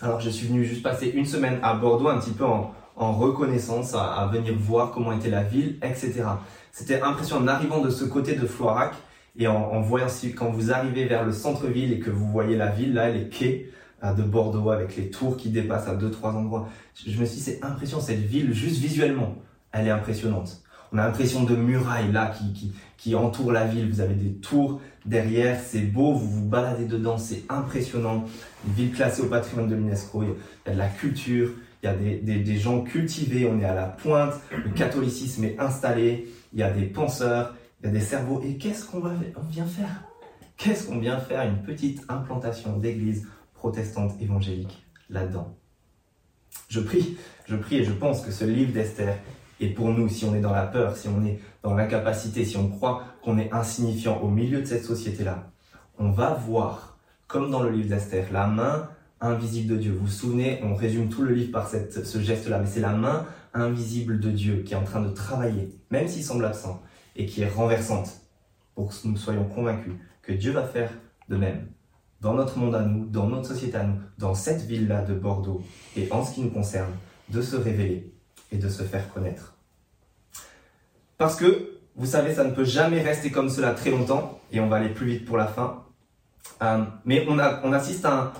[0.03, 2.73] Alors je suis venu juste passer une semaine à Bordeaux, un petit peu en,
[3.13, 6.25] reconnaissance, à, venir voir comment était la ville, etc.
[6.73, 7.45] C'était impressionnant.
[7.45, 8.93] En arrivant de ce côté de Floirac
[9.39, 12.67] et en, voyant si, quand vous arrivez vers le centre-ville et que vous voyez la
[12.67, 13.71] ville, là, les quais,
[14.03, 16.69] de Bordeaux avec les tours qui dépassent à deux trois endroits.
[16.95, 19.37] Je me suis dit c'est impressionnant cette ville juste visuellement,
[19.73, 20.61] elle est impressionnante.
[20.93, 22.33] On a l'impression de murailles là
[22.97, 23.91] qui, entourent la ville.
[23.91, 28.25] Vous avez des tours derrière, c'est beau, vous vous baladez dedans, c'est impressionnant.
[28.67, 31.51] Une ville classée au patrimoine de l'UNESCO, il y a de la culture,
[31.83, 36.29] il y a des, gens cultivés, on est à la pointe, le catholicisme est installé,
[36.53, 38.43] il y a des penseurs, il y a des cerveaux.
[38.45, 39.13] Et qu'est-ce qu'on va,
[39.51, 40.03] vient faire?
[40.57, 41.43] Qu'est-ce qu'on vient faire?
[41.43, 45.55] Une petite implantation d'église protestante évangélique là-dedans.
[46.69, 49.17] Je prie, je prie et je pense que ce livre d'Esther
[49.61, 52.57] Et pour nous, si on est dans la peur, si on est dans l'incapacité, si
[52.57, 55.51] on croit qu'on est insignifiant au milieu de cette société-là,
[55.99, 58.89] on va voir, comme dans le livre d'Esther, la main
[59.21, 59.93] invisible de Dieu.
[59.93, 63.27] Vous vous souvenez, on résume tout le livre par ce geste-là, mais c'est la main
[63.53, 66.81] invisible de Dieu qui est en train de travailler, même s'il semble absent,
[67.17, 68.21] et qui est renversante,
[68.77, 70.93] pour que nous soyons convaincus que Dieu va faire
[71.29, 71.67] de même
[72.21, 75.63] dans notre monde à nous, dans notre société à nous, dans cette ville-là de Bordeaux,
[75.97, 76.93] et en ce qui nous concerne,
[77.31, 78.13] de se révéler
[78.53, 79.55] et de se faire connaître.
[81.17, 84.69] Parce que, vous savez, ça ne peut jamais rester comme cela très longtemps, et on
[84.69, 85.85] va aller plus vite pour la fin.
[86.63, 88.33] Euh, mais on, on assiste à un,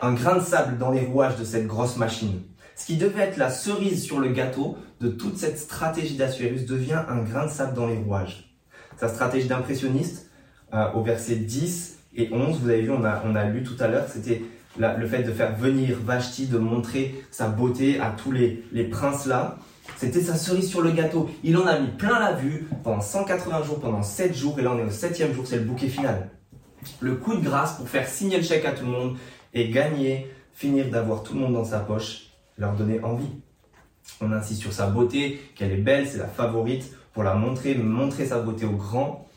[0.00, 2.42] un grain de sable dans les rouages de cette grosse machine.
[2.76, 7.02] Ce qui devait être la cerise sur le gâteau de toute cette stratégie d'Assuérus devient
[7.08, 8.56] un grain de sable dans les rouages.
[8.96, 10.30] Sa stratégie d'impressionniste,
[10.72, 13.76] euh, au verset 10 et 11, vous avez vu, on a, on a lu tout
[13.78, 14.42] à l'heure, c'était
[14.76, 19.26] le fait de faire venir Vashti, de montrer sa beauté à tous les, les princes
[19.26, 19.58] là.
[19.96, 21.30] C'était sa cerise sur le gâteau.
[21.42, 24.72] Il en a mis plein la vue pendant 180 jours, pendant 7 jours, et là
[24.72, 26.30] on est au 7 jour, c'est le bouquet final.
[27.00, 29.16] Le coup de grâce pour faire signer le chèque à tout le monde
[29.52, 33.30] et gagner, finir d'avoir tout le monde dans sa poche, leur donner envie.
[34.20, 38.26] On insiste sur sa beauté, qu'elle est belle, c'est la favorite, pour la montrer, montrer
[38.26, 39.28] sa beauté au grand.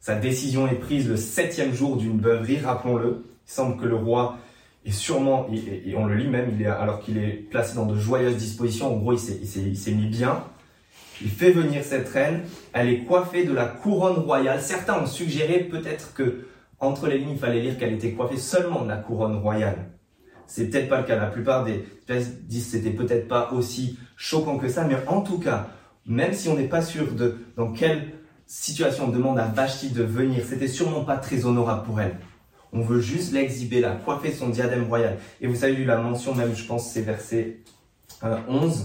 [0.00, 3.24] Sa décision est prise le septième jour d'une beuverie, rappelons-le.
[3.46, 4.38] Il semble que le roi
[4.84, 8.36] est sûrement, et, on le lit même, il alors qu'il est placé dans de joyeuses
[8.36, 9.18] dispositions, en gros il
[9.76, 10.44] s'est mis bien.
[11.20, 12.42] Il fait venir cette reine,
[12.72, 14.60] elle est coiffée de la couronne royale.
[14.60, 16.46] Certains ont suggéré peut-être que
[16.80, 19.92] entre les lignes, il fallait lire qu'elle était coiffée seulement de la couronne royale.
[20.48, 21.16] C'est peut-être pas le cas.
[21.16, 25.38] La plupart des disent que c'était peut-être pas aussi choquant que ça, mais en tout
[25.38, 25.68] cas,
[26.06, 28.10] même si on n'est pas sûr de dans quelle
[28.46, 32.16] situation on demande à Vashti de venir, c'était sûrement pas très honorable pour elle.
[32.72, 35.18] On veut juste l'exhiber là, coiffer son diadème royal.
[35.40, 37.58] Et vous avez lu la mention même, je pense, c'est verset
[38.22, 38.80] 11.
[38.80, 38.84] Euh,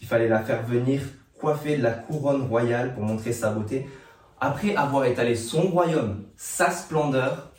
[0.00, 1.00] il fallait la faire venir
[1.38, 3.86] coiffée de la couronne royale pour montrer sa beauté.
[4.40, 7.52] Après avoir étalé son royaume, sa splendeur,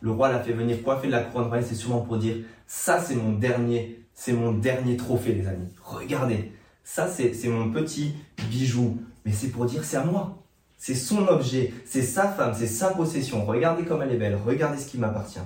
[0.00, 2.98] le roi l'a fait venir coiffer de la couronne royale, c'est sûrement pour dire, ça
[3.00, 5.68] c'est mon dernier, c'est mon dernier trophée les amis.
[5.82, 8.14] Regardez, ça c'est mon petit
[8.50, 10.43] bijou, mais c'est pour dire c'est à moi.
[10.86, 13.46] C'est son objet, c'est sa femme, c'est sa possession.
[13.46, 15.38] Regardez comme elle est belle, regardez ce qui m'appartient.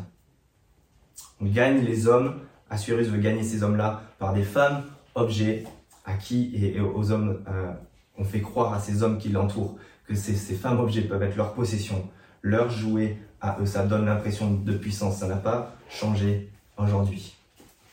[1.41, 4.83] On gagne les hommes, Assurus veut gagner ces hommes-là par des femmes,
[5.15, 5.63] objets,
[6.05, 7.71] à qui et, aux hommes, euh,
[8.17, 9.77] on fait croire à ces hommes qui l'entourent
[10.09, 12.09] que ces, femmes objets peuvent être leur possession,
[12.43, 13.67] leur jouet à eux.
[13.67, 15.19] Ça donne l'impression de puissance.
[15.19, 17.37] Ça n'a pas changé aujourd'hui.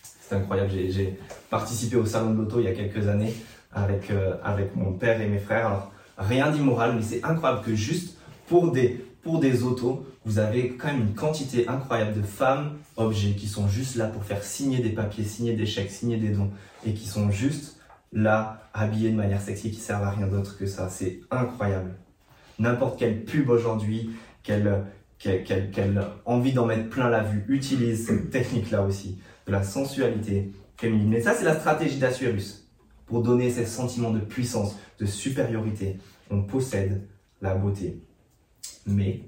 [0.01, 0.71] C'est incroyable.
[0.71, 1.19] J'ai
[1.51, 3.35] participé au salon de l'auto il y a quelques années
[3.71, 5.91] avec, euh, avec mon père et mes frères.
[6.17, 10.87] Rien d'immoral, mais c'est incroyable que juste pour des, pour des autos, vous avez quand
[10.87, 14.89] même une quantité incroyable de femmes objets qui sont juste là pour faire signer des
[14.89, 16.51] papiers, signer des chèques, signer des dons
[16.85, 17.79] et qui sont juste
[18.13, 20.89] là, habillées de manière sexy, qui servent à rien d'autre que ça.
[20.89, 21.95] C'est incroyable
[22.59, 24.11] n'importe quelle pub aujourd'hui,
[24.43, 24.83] quelle,
[26.25, 31.09] envie d'en mettre plein la vue, utilise cette technique-là aussi, de la sensualité féminine.
[31.09, 32.64] Mais ça, c'est la stratégie d'Assurus,
[33.05, 35.97] pour donner ce sentiment de puissance, de supériorité.
[36.29, 37.07] On possède
[37.41, 37.99] la beauté.
[38.85, 39.21] Mais,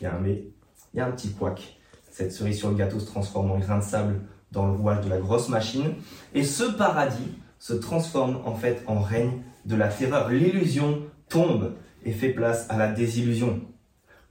[0.00, 1.78] il y a un petit couac.
[2.10, 4.20] Cette cerise sur le gâteau se transforme en grain de sable
[4.52, 5.94] dans le rouage de la grosse machine.
[6.34, 10.28] Et ce paradis se transforme en fait en règne de la terreur.
[10.30, 13.60] L'illusion tombe et fait place à la désillusion.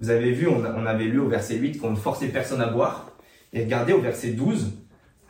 [0.01, 3.11] Vous avez vu, on, avait lu au verset 8 qu'on ne forçait personne à boire.
[3.51, 4.73] Et regardez au verset 12,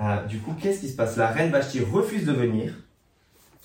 [0.02, 1.18] euh, du coup, qu'est-ce qui se passe?
[1.18, 2.74] La reine Vashti refuse de venir.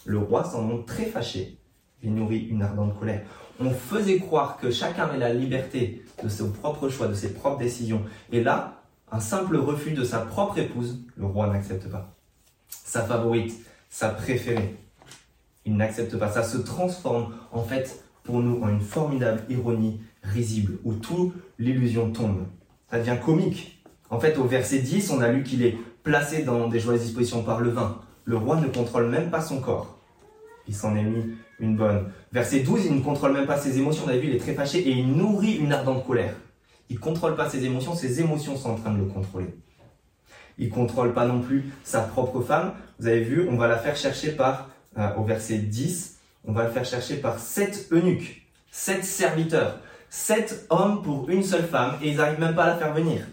[0.04, 1.58] Le roi s'en montre très fâché
[2.02, 3.22] et nourrit une ardente colère.
[3.60, 7.58] On faisait croire que chacun avait la liberté de son propre choix, de ses propres
[7.58, 8.02] décisions.
[8.32, 12.14] Et là, un simple refus de sa propre épouse, le roi n'accepte pas.
[12.68, 13.54] Sa favorite,
[13.88, 14.76] sa préférée,
[15.64, 16.30] il n'accepte pas.
[16.30, 22.10] Ça se transforme en fait pour nous en une formidable ironie risible, où toute l'illusion
[22.10, 22.46] tombe.
[22.90, 23.82] Ça devient comique.
[24.10, 27.42] En fait, au verset 10, on a lu qu'il est placé dans des joyeuses dispositions
[27.42, 28.00] par le vin.
[28.24, 29.93] Le roi ne contrôle même pas son corps.
[30.66, 32.10] Il s'en est mis une bonne.
[32.32, 34.04] Verset 12, il ne contrôle même pas ses émotions.
[34.06, 36.34] On a vu, il est très fâché et il nourrit une ardente colère.
[36.90, 39.54] Il ne contrôle pas ses émotions, ses émotions sont en train de le contrôler.
[40.58, 42.74] Il ne contrôle pas non plus sa propre femme.
[42.98, 46.64] Vous avez vu, on va la faire chercher par, euh, au verset 10, on va
[46.64, 52.10] le faire chercher par sept eunuques, sept serviteurs, sept hommes pour une seule femme, et
[52.10, 53.26] ils n'arrivent même pas à la faire venir.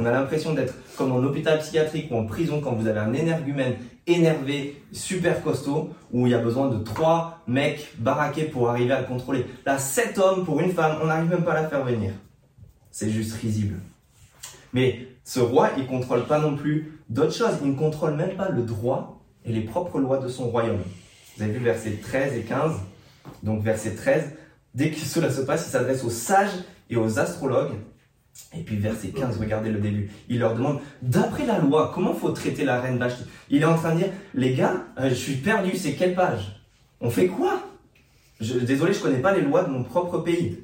[0.00, 3.12] On a l'impression d'être comme en hôpital psychiatrique ou en prison quand vous avez un
[3.12, 3.74] énergumène
[4.06, 9.00] énervé, super costaud, où il y a besoin de trois mecs baraqués pour arriver à
[9.00, 9.44] le contrôler.
[9.66, 12.12] Là, sept hommes pour une femme, on n'arrive même pas à la faire venir.
[12.90, 13.78] C'est juste risible.
[14.72, 17.58] Mais ce roi, il contrôle pas non plus d'autres choses.
[17.62, 20.82] Il ne contrôle même pas le droit et les propres lois de son royaume.
[21.36, 22.72] Vous avez vu verset 13 et 15.
[23.42, 24.32] Donc verset 13,
[24.74, 27.74] dès que cela se passe, il s'adresse aux sages et aux astrologues.
[28.56, 30.10] Et puis verset 15, regardez le début.
[30.28, 33.22] Il leur demande, d'après la loi, comment faut traiter la reine Vashti?
[33.48, 36.60] Il est en train de dire, les gars, euh, je suis perdu, c'est quelle page?
[37.00, 37.62] On fait quoi?
[38.40, 40.58] Je, Désolé, je connais pas les lois de mon propre pays.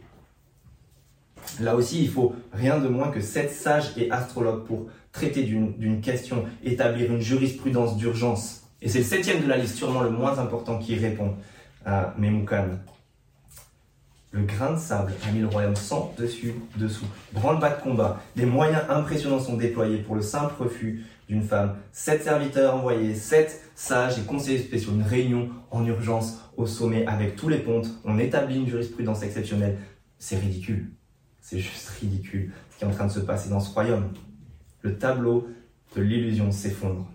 [1.61, 6.01] Là aussi, il faut rien de moins que sept sages et astrologues pour traiter d'une
[6.01, 8.63] question, établir une jurisprudence d'urgence.
[8.83, 11.35] Et c'est le septième de la liste, sûrement le moins important, qui répond
[11.85, 12.79] à Memoukan.
[14.37, 17.07] Le grain de sable a mis le royaume sans dessus, dessous.
[17.33, 18.21] Branle-bas de combat.
[18.37, 21.77] Des moyens impressionnants sont déployés pour le simple refus d'une femme.
[21.91, 24.93] Sept serviteurs envoyés, sept sages et conseillers spéciaux.
[24.93, 27.89] Une réunion en urgence au sommet avec tous les pontes.
[28.05, 29.79] On établit une jurisprudence exceptionnelle.
[30.19, 30.91] C'est ridicule.
[31.41, 34.13] C'est juste ridicule ce qui est en train de se passer dans ce royaume.
[34.83, 35.49] Le tableau
[35.97, 37.07] de l'illusion s'effondre.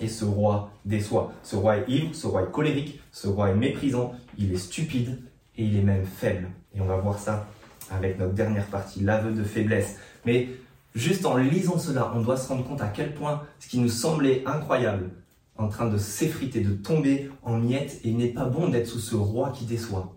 [0.00, 1.32] Et ce roi déçoit.
[1.44, 5.20] Ce roi est ivre, ce roi est colérique, ce roi est méprisant, il est stupide
[5.56, 6.48] et il est même faible.
[6.74, 7.46] Et on va voir ça
[7.90, 9.96] avec notre dernière partie, l'aveu de faiblesse.
[10.24, 10.48] Mais
[10.94, 13.88] juste en lisant cela, on doit se rendre compte à quel point ce qui nous
[13.88, 15.10] semblait incroyable,
[15.56, 18.98] en train de s'effriter, de tomber en miettes, et il n'est pas bon d'être sous
[18.98, 20.14] ce roi qui déçoit.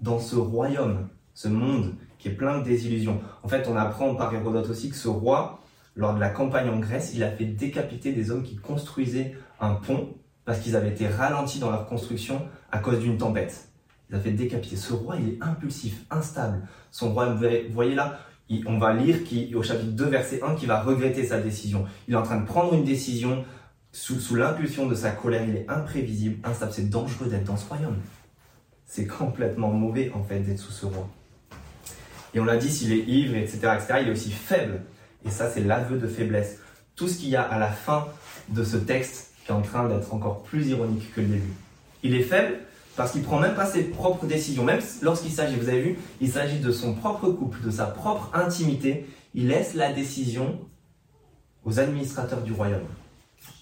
[0.00, 3.20] Dans ce royaume, ce monde qui est plein de désillusions.
[3.42, 5.60] En fait, on apprend par Hérodote aussi que ce roi,
[5.94, 9.74] lors de la campagne en Grèce, il a fait décapiter des hommes qui construisaient un
[9.74, 10.08] pont
[10.44, 13.68] parce qu'ils avaient été ralentis dans leur construction à cause d'une tempête.
[14.10, 14.76] Il a fait décapiter.
[14.76, 16.62] Ce roi, il est impulsif, instable.
[16.90, 18.20] Son roi, vous voyez là,
[18.66, 21.84] on va lire qui, au chapitre 2, verset 1, qu'il va regretter sa décision.
[22.06, 23.44] Il est en train de prendre une décision
[23.92, 25.44] sous, sous l'impulsion de sa colère.
[25.48, 26.72] Il est imprévisible, instable.
[26.72, 27.98] C'est dangereux d'être dans ce royaume.
[28.84, 31.08] C'est complètement mauvais, en fait, d'être sous ce roi.
[32.34, 34.82] Et on l'a dit, s'il est ivre, etc., etc., il est aussi faible.
[35.24, 36.58] Et ça, c'est l'aveu de faiblesse.
[36.94, 38.06] Tout ce qu'il y a à la fin
[38.48, 41.52] de ce texte qui est en train d'être encore plus ironique que le début.
[42.02, 42.58] Il est faible
[42.96, 44.64] parce qu'il prend même pas ses propres décisions.
[44.64, 48.30] Même lorsqu'il s'agit, vous avez vu, il s'agit de son propre couple, de sa propre
[48.34, 49.06] intimité.
[49.34, 50.58] Il laisse la décision
[51.64, 52.86] aux administrateurs du royaume.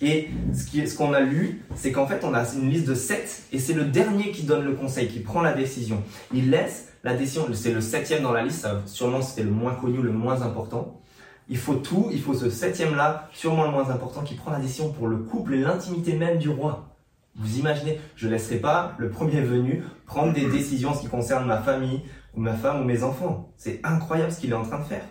[0.00, 3.58] Et ce qu'on a lu, c'est qu'en fait, on a une liste de sept, et
[3.58, 6.02] c'est le dernier qui donne le conseil, qui prend la décision.
[6.32, 10.00] Il laisse la décision, c'est le septième dans la liste, sûrement c'était le moins connu,
[10.00, 11.00] le moins important.
[11.48, 14.92] Il faut tout, il faut ce septième-là, sûrement le moins important, qui prend la décision
[14.92, 16.93] pour le couple et l'intimité même du roi.
[17.36, 21.08] Vous imaginez, je ne laisserai pas le premier venu prendre des décisions en ce qui
[21.08, 22.02] concerne ma famille,
[22.34, 23.52] ou ma femme, ou mes enfants.
[23.56, 25.04] C'est incroyable ce qu'il est en train de faire.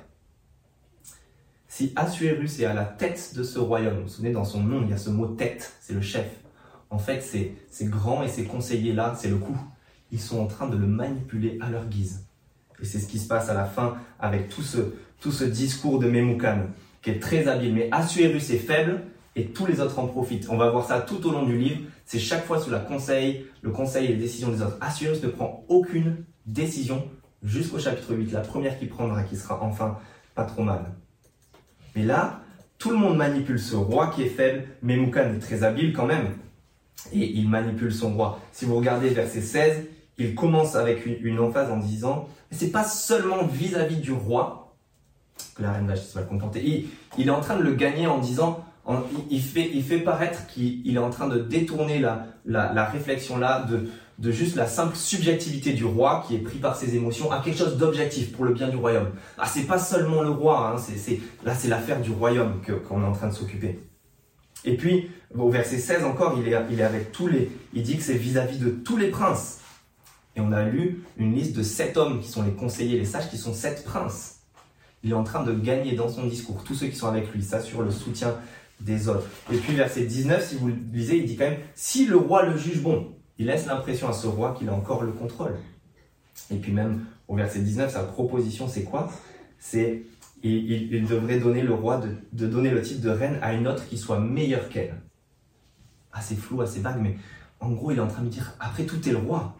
[1.67, 4.83] Si Assuérus est à la tête de ce royaume, vous vous souvenez, dans son nom,
[4.83, 6.27] il y a ce mot tête, c'est le chef.
[6.89, 9.57] En fait, ces, ces grands et ces conseillers-là, c'est le coup.
[10.12, 12.27] Ils sont en train de le manipuler à leur guise.
[12.79, 15.99] Et c'est ce qui se passe à la fin avec tout ce, tout ce discours
[15.99, 16.67] de Memoukan,
[17.01, 17.73] qui est très habile.
[17.73, 19.01] Mais Assuérus est faible
[19.36, 20.47] et tous les autres en profitent.
[20.49, 21.81] On va voir ça tout au long du livre.
[22.06, 24.78] C'est chaque fois sous la conseil, le conseil et les décisions des autres.
[24.82, 27.08] Assuérus ne prend aucune décision
[27.44, 29.98] jusqu'au chapitre 8, la première qu'il prendra, qui sera enfin
[30.36, 30.92] pas trop mal.
[31.96, 32.42] Mais là,
[32.78, 36.06] tout le monde manipule ce roi qui est faible, mais Moukan est très habile quand
[36.06, 36.36] même.
[37.12, 38.39] Et il manipule son roi.
[38.52, 39.86] Si vous regardez verset 16,
[40.18, 44.76] il commence avec une, emphase en disant c'est pas seulement vis-à-vis du roi
[45.56, 46.88] que la reine Vashti va le comporter.
[47.18, 48.63] Il, est en train de le gagner en disant
[49.30, 53.65] il, fait, il fait paraître qu'il est en train de détourner la, la, réflexion là
[53.69, 57.39] de, de juste la simple subjectivité du roi qui est pris par ses émotions à
[57.39, 59.12] quelque chose d'objectif pour le bien du royaume.
[59.38, 63.06] Ah, c'est pas seulement le roi, hein, c'est, là c'est l'affaire du royaume qu'on est
[63.06, 63.80] en train de s'occuper.
[64.65, 67.98] Et puis, au verset 16 encore, il est, il est avec tous les, il dit
[67.98, 69.60] que c'est vis-à-vis de tous les princes.
[70.36, 73.30] Et on a lu une liste de sept hommes qui sont les conseillers, les sages,
[73.30, 74.39] qui sont sept princes.
[75.04, 77.43] Il est en train de gagner dans son discours tous ceux qui sont avec lui,
[77.43, 78.36] ça sur le soutien
[78.79, 79.27] des autres.
[79.51, 82.43] Et puis verset 19, si vous le lisez, il dit quand même, si le roi
[82.43, 85.55] le juge bon, il laisse l'impression à ce roi qu'il a encore le contrôle.
[86.51, 89.12] Et puis même au verset 19, sa proposition, c'est quoi?
[89.59, 90.03] C'est
[90.43, 92.01] il, devrait donner le roi
[92.33, 94.95] de, donner le titre de reine à une autre qui soit meilleure qu'elle.
[96.12, 97.17] Assez flou, assez vague, mais
[97.59, 99.55] en gros, il est en train de dire après tout, t'es le roi.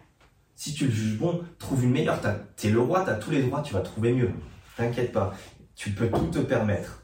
[0.56, 2.20] Si tu le juges bon, trouve une meilleure.
[2.56, 4.30] T'es le roi, t'as tous les droits, tu vas trouver mieux.
[4.76, 5.34] T'inquiète pas,
[5.74, 7.03] tu peux tout te permettre.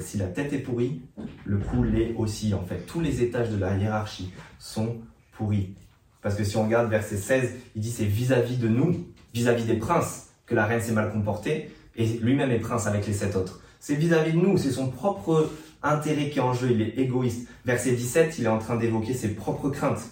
[0.00, 1.02] Si la tête est pourrie,
[1.44, 2.54] le cou l'est aussi.
[2.54, 4.98] En fait, tous les étages de la hiérarchie sont
[5.32, 5.74] pourri.
[6.22, 9.76] Parce que si on regarde verset 16, il dit c'est vis-à-vis de nous, vis-à-vis des
[9.76, 13.60] princes, que la reine s'est mal comportée, et lui-même est prince avec les sept autres.
[13.80, 15.50] C'est vis-à-vis de nous, c'est son propre
[15.82, 17.48] intérêt qui est en jeu, il est égoïste.
[17.64, 20.02] Verset 17, il est en train d'évoquer ses propres craintes.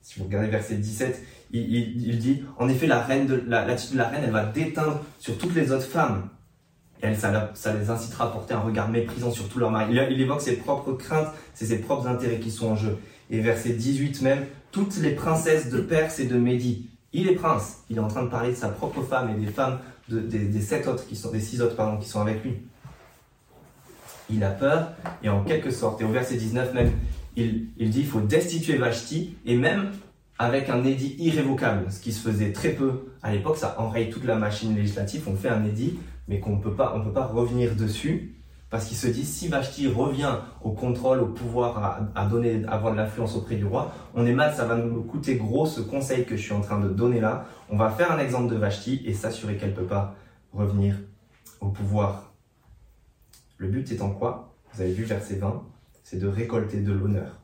[0.00, 4.08] Si vous regardez verset 17, il, dit, en effet, la reine de, l'attitude de la
[4.08, 6.28] reine, elle va déteindre sur toutes les autres femmes.
[7.00, 9.98] Elle, ça, les incitera à porter un regard méprisant sur tout leur mari.
[10.10, 12.98] Il, évoque ses propres craintes, c'est ses propres intérêts qui sont en jeu.
[13.30, 16.88] Et verset 18 même, toutes les princesses de Perse et de Médie.
[17.12, 19.50] Il est prince, il est en train de parler de sa propre femme et des
[19.50, 19.78] femmes
[20.08, 22.56] des, sept autres qui sont, des six autres pardon, qui sont avec lui.
[24.30, 24.92] Il a peur
[25.22, 26.92] et en quelque sorte, et au verset 19 même,
[27.36, 29.92] il, il dit il faut destituer Vashti et même
[30.38, 34.24] avec un édit irrévocable, ce qui se faisait très peu à l'époque, ça enraye toute
[34.24, 35.98] la machine législative, on fait un édit,
[36.28, 36.90] mais qu'on ne peut pas,
[37.32, 38.34] revenir dessus,
[38.70, 42.92] parce qu'il se dit si Vashti revient au contrôle, au pouvoir, à, donner, à avoir
[42.92, 46.24] de l'influence auprès du roi, on est mal, ça va nous coûter gros ce conseil
[46.24, 47.46] que je suis en train de donner là.
[47.68, 50.16] On va faire un exemple de Vashti et s'assurer qu'elle ne peut pas
[50.52, 50.96] revenir
[51.60, 52.32] au pouvoir.
[53.58, 54.54] Le but étant quoi?
[54.72, 55.62] Vous avez vu verset 20,
[56.02, 57.40] c'est de récolter de l'honneur.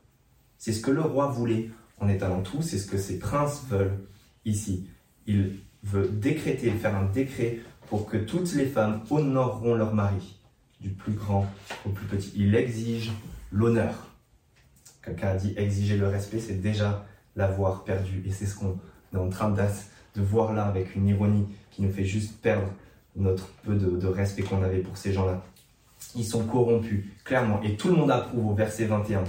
[0.57, 1.69] C'est ce que le roi voulait
[1.99, 3.99] en étalant tout, c'est ce que ses princes veulent
[4.43, 4.87] ici.
[5.27, 7.59] Il veut décréter, faire un décret
[7.91, 10.39] pour que toutes les femmes honoreront leur mari,
[10.79, 11.45] du plus grand
[11.85, 12.31] au plus petit.
[12.37, 13.11] Il exige
[13.51, 14.07] l'honneur.
[15.03, 18.23] Quelqu'un a dit exiger le respect, c'est déjà l'avoir perdu.
[18.25, 18.79] Et c'est ce qu'on
[19.13, 22.69] est en train de voir là avec une ironie qui nous fait juste perdre
[23.17, 25.43] notre peu de, de respect qu'on avait pour ces gens-là.
[26.15, 27.61] Ils sont corrompus, clairement.
[27.61, 29.25] Et tout le monde approuve au verset 21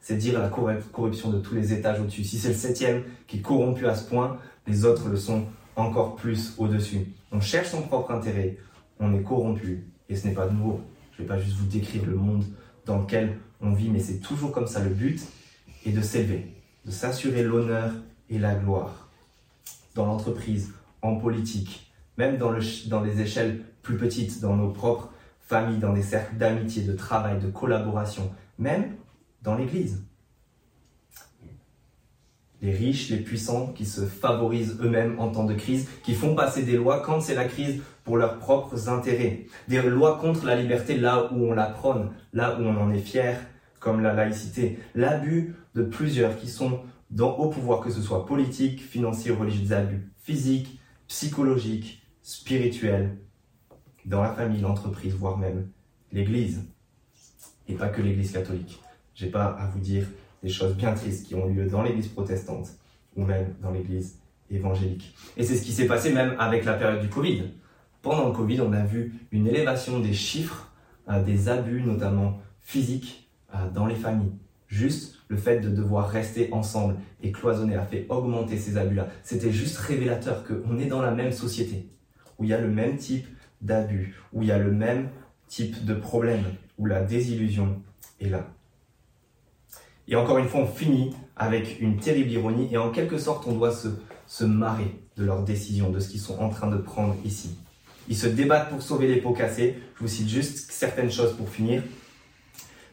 [0.00, 2.22] c'est dire la corruption de tous les étages au-dessus.
[2.22, 4.38] Si c'est le septième qui est corrompu à ce point,
[4.68, 5.46] les autres le sont
[5.76, 7.06] encore plus au-dessus.
[7.30, 8.56] On cherche son propre intérêt,
[8.98, 10.80] on est corrompu, et ce n'est pas nouveau.
[11.12, 12.44] Je ne vais pas juste vous décrire le monde
[12.84, 14.82] dans lequel on vit, mais c'est toujours comme ça.
[14.82, 15.20] Le but
[15.84, 16.54] est de s'élever,
[16.84, 17.92] de s'assurer l'honneur
[18.30, 19.08] et la gloire.
[19.94, 20.72] Dans l'entreprise,
[21.02, 25.10] en politique, même dans, le, dans les échelles plus petites, dans nos propres
[25.40, 28.96] familles, dans des cercles d'amitié, de travail, de collaboration, même
[29.42, 30.02] dans l'Église.
[32.62, 36.62] Les riches, les puissants qui se favorisent eux-mêmes en temps de crise, qui font passer
[36.62, 39.46] des lois quand c'est la crise pour leurs propres intérêts.
[39.68, 42.98] Des lois contre la liberté là où on la prône, là où on en est
[42.98, 43.38] fier,
[43.78, 44.78] comme la laïcité.
[44.94, 46.80] L'abus de plusieurs qui sont
[47.10, 53.18] dans, au pouvoir, que ce soit politique, financier religieux, des abus physiques, psychologiques, spirituels,
[54.04, 55.68] dans la famille, l'entreprise, voire même
[56.12, 56.64] l'Église.
[57.68, 58.80] Et pas que l'Église catholique.
[59.14, 60.06] J'ai pas à vous dire
[60.46, 62.68] des choses bien tristes qui ont lieu dans l'église protestante
[63.16, 65.12] ou même dans l'église évangélique.
[65.36, 67.42] Et c'est ce qui s'est passé même avec la période du Covid.
[68.00, 70.70] Pendant le Covid, on a vu une élévation des chiffres,
[71.08, 74.34] euh, des abus notamment physiques euh, dans les familles.
[74.68, 76.94] Juste le fait de devoir rester ensemble
[77.24, 79.08] et cloisonner a fait augmenter ces abus-là.
[79.24, 81.88] C'était juste révélateur qu'on est dans la même société,
[82.38, 83.26] où il y a le même type
[83.62, 85.08] d'abus, où il y a le même
[85.48, 86.44] type de problème,
[86.78, 87.82] où la désillusion
[88.20, 88.46] est là.
[90.08, 93.52] Et encore une fois, on finit avec une terrible ironie et en quelque sorte, on
[93.52, 93.88] doit se,
[94.26, 97.56] se marrer de leurs décisions, de ce qu'ils sont en train de prendre ici.
[98.08, 99.76] Ils se débattent pour sauver les pots cassés.
[99.96, 101.82] Je vous cite juste certaines choses pour finir.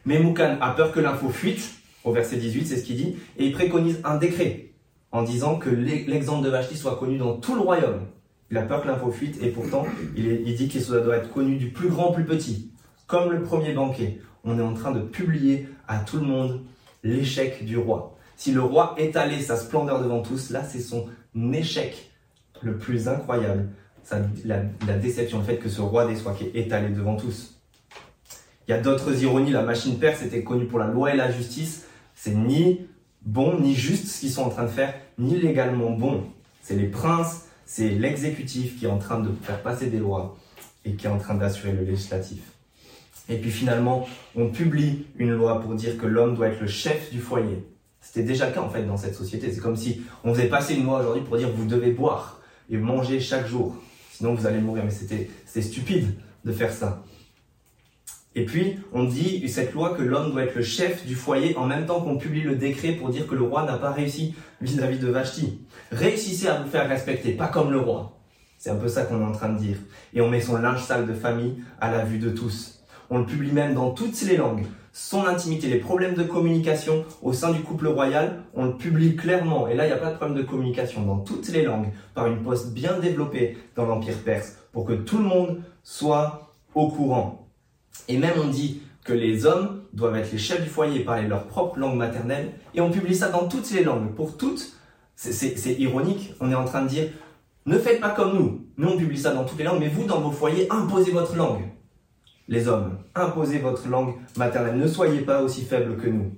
[0.04, 3.46] Mais Moukan a peur que l'info fuite, au verset 18, c'est ce qu'il dit, et
[3.46, 4.70] il préconise un décret
[5.12, 8.00] en disant que l'exemple de Vashti soit connu dans tout le royaume.
[8.50, 9.86] Il a peur que l'info fuite et pourtant
[10.16, 12.72] il, dit que cela doit être connu du plus grand au plus petit.
[13.06, 16.60] Comme le premier banquet, on est en train de publier à tout le monde
[17.04, 18.16] l'échec du roi.
[18.36, 21.06] Si le roi étalait sa splendeur devant tous, là c'est son
[21.52, 22.10] échec
[22.62, 23.68] le plus incroyable.
[24.44, 27.60] la, déception, le fait que ce roi des soit qui est étalé devant tous.
[28.66, 31.30] Il y a d'autres ironies, la machine perse était connue pour la loi et la
[31.30, 31.84] justice.
[32.14, 32.86] C'est ni
[33.22, 36.24] bon ni juste ce qu'ils sont en train de faire, ni légalement bon.
[36.62, 40.36] C'est les princes, c'est l'exécutif qui est en train de faire passer des lois
[40.84, 42.53] et qui est en train d'assurer le législatif.
[43.28, 44.06] Et puis finalement,
[44.36, 47.64] on publie une loi pour dire que l'homme doit être le chef du foyer.
[48.00, 49.50] C'était déjà le cas en fait dans cette société.
[49.50, 52.76] C'est comme si on faisait passer une loi aujourd'hui pour dire vous devez boire et
[52.76, 53.76] manger chaque jour,
[54.12, 54.84] sinon vous allez mourir.
[54.84, 56.14] Mais c'était stupide
[56.44, 57.02] de faire ça.
[58.36, 61.66] Et puis, on dit cette loi que l'homme doit être le chef du foyer en
[61.66, 64.98] même temps qu'on publie le décret pour dire que le roi n'a pas réussi vis-à-vis
[64.98, 65.60] de Vashti.
[65.92, 68.18] Réussissez à vous faire respecter, pas comme le roi.
[68.58, 69.76] C'est un peu ça qu'on est en train de dire.
[70.14, 72.73] Et on met son linge sale de famille à la vue de tous.
[73.10, 74.64] On le publie même dans toutes les langues.
[74.92, 79.66] Son intimité, les problèmes de communication au sein du couple royal, on le publie clairement.
[79.66, 82.28] Et là, il n'y a pas de problème de communication dans toutes les langues, par
[82.28, 87.48] une poste bien développée dans l'Empire perse, pour que tout le monde soit au courant.
[88.08, 91.26] Et même on dit que les hommes doivent être les chefs du foyer et parler
[91.26, 92.52] leur propre langue maternelle.
[92.74, 94.14] Et on publie ça dans toutes les langues.
[94.14, 94.76] Pour toutes,
[95.16, 96.34] c'est ironique.
[96.40, 97.08] On est en train de dire,
[97.66, 98.66] ne faites pas comme nous.
[98.76, 101.34] Nous, on publie ça dans toutes les langues, mais vous, dans vos foyers, imposez votre
[101.36, 101.62] langue
[102.48, 106.32] les hommes, imposez votre langue maternelle, ne soyez pas aussi faibles que nous.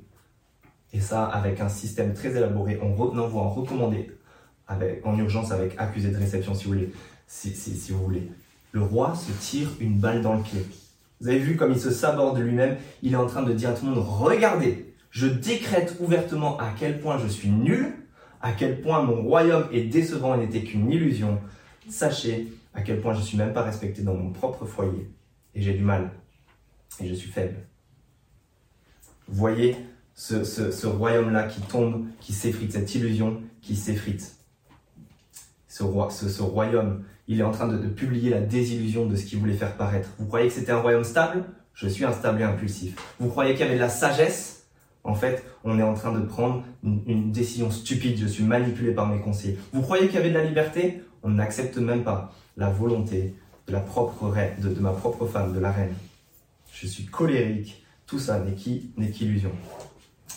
[0.93, 4.11] Et ça, avec un système très élaboré, on envoie en recommandé,
[4.69, 6.93] avec, en urgence avec accusé de réception, si vous voulez.
[7.27, 7.53] Si,
[7.91, 8.31] vous voulez.
[8.71, 10.65] Le roi se tire une balle dans le pied.
[11.21, 13.73] Vous avez vu comme il se saborde lui-même, il est en train de dire à
[13.73, 17.95] tout le monde, regardez, Je décrète ouvertement à quel point je suis nul,
[18.43, 21.41] à quel point mon royaume est décevant et n'était qu'une illusion.
[21.89, 25.11] Sachez à quel point je suis même pas respecté dans mon propre foyer.
[25.57, 26.11] Et j'ai du mal.
[27.01, 27.57] Et je suis faible.
[29.27, 29.77] Voyez
[30.15, 34.37] ce, royaume-là qui tombe, qui s'effrite, cette illusion qui s'effrite.
[35.67, 39.39] Ce, roi, ce, royaume, il est en train de, publier la désillusion de ce qu'il
[39.39, 40.11] voulait faire paraître.
[40.19, 41.45] Vous croyez que c'était un royaume stable?
[41.75, 42.95] Je suis instable et impulsif.
[43.19, 44.67] Vous croyez qu'il y avait de la sagesse?
[45.05, 48.19] En fait, on est en train de prendre une, décision stupide.
[48.19, 49.59] Je suis manipulé par mes conseillers.
[49.73, 51.03] Vous croyez qu'il y avait de la liberté?
[51.23, 53.35] On n'accepte même pas la volonté
[53.67, 55.95] de, la propre reine, de, ma propre femme, de la reine.
[56.73, 57.85] Je suis colérique.
[58.07, 59.53] Tout ça n'est qu'illusion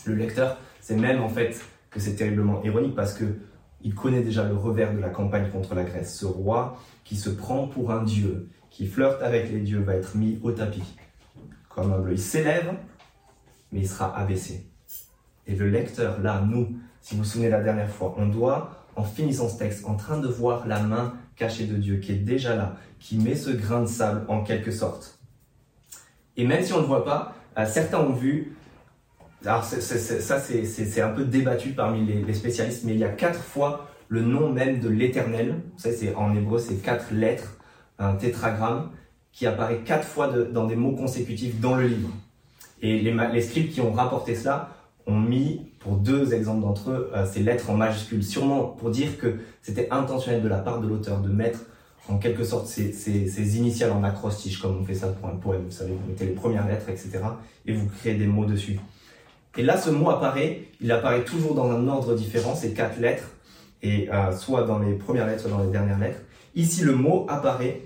[0.05, 1.59] le lecteur c'est même en fait
[1.91, 3.25] que c'est terriblement ironique parce que
[3.81, 6.17] il connaît déjà le revers de la campagne contre la Grèce.
[6.17, 10.17] Ce roi qui se prend pour un dieu, qui flirte avec les dieux, va être
[10.17, 10.83] mis au tapis.
[11.69, 12.73] Comme un bleu, il s'élève,
[13.71, 14.65] mais il sera abaissé.
[15.47, 19.03] Et le lecteur, là, nous, si vous vous souvenez la dernière fois, on doit, en
[19.03, 22.55] finissant ce texte, en train de voir la main cachée de Dieu qui est déjà
[22.55, 25.17] là, qui met ce grain de sable en quelque sorte.
[26.37, 28.55] Et même si on ne le voit pas, euh, certains ont vu
[29.45, 33.87] alors ça, c'est un peu débattu parmi les, spécialistes, mais il y a quatre fois
[34.09, 35.61] le nom même de l'Éternel.
[35.77, 37.57] C'est en hébreu, c'est quatre lettres,
[37.99, 38.91] un tétragramme
[39.31, 42.09] qui apparaît quatre fois dans des mots consécutifs dans le livre.
[42.81, 44.75] Et les, les, scripts qui ont rapporté cela
[45.09, 49.17] ont mis, pour deux exemples d'entre eux, euh, ces lettres en majuscules, sûrement pour dire
[49.17, 51.59] que c'était intentionnel de la part de l'auteur de mettre
[52.07, 55.65] en quelque sorte ces, ces, initiales en acrostiche, comme on fait ça pour un poème.
[55.65, 57.19] Vous savez, vous mettez les premières lettres, etc.
[57.65, 58.79] et vous créez des mots dessus.
[59.57, 63.29] Et là, ce mot apparaît, il apparaît toujours dans un ordre différent, c'est quatre lettres,
[63.81, 66.19] et euh, soit dans les premières lettres, soit dans les dernières lettres.
[66.55, 67.81] Ici, le mot apparaît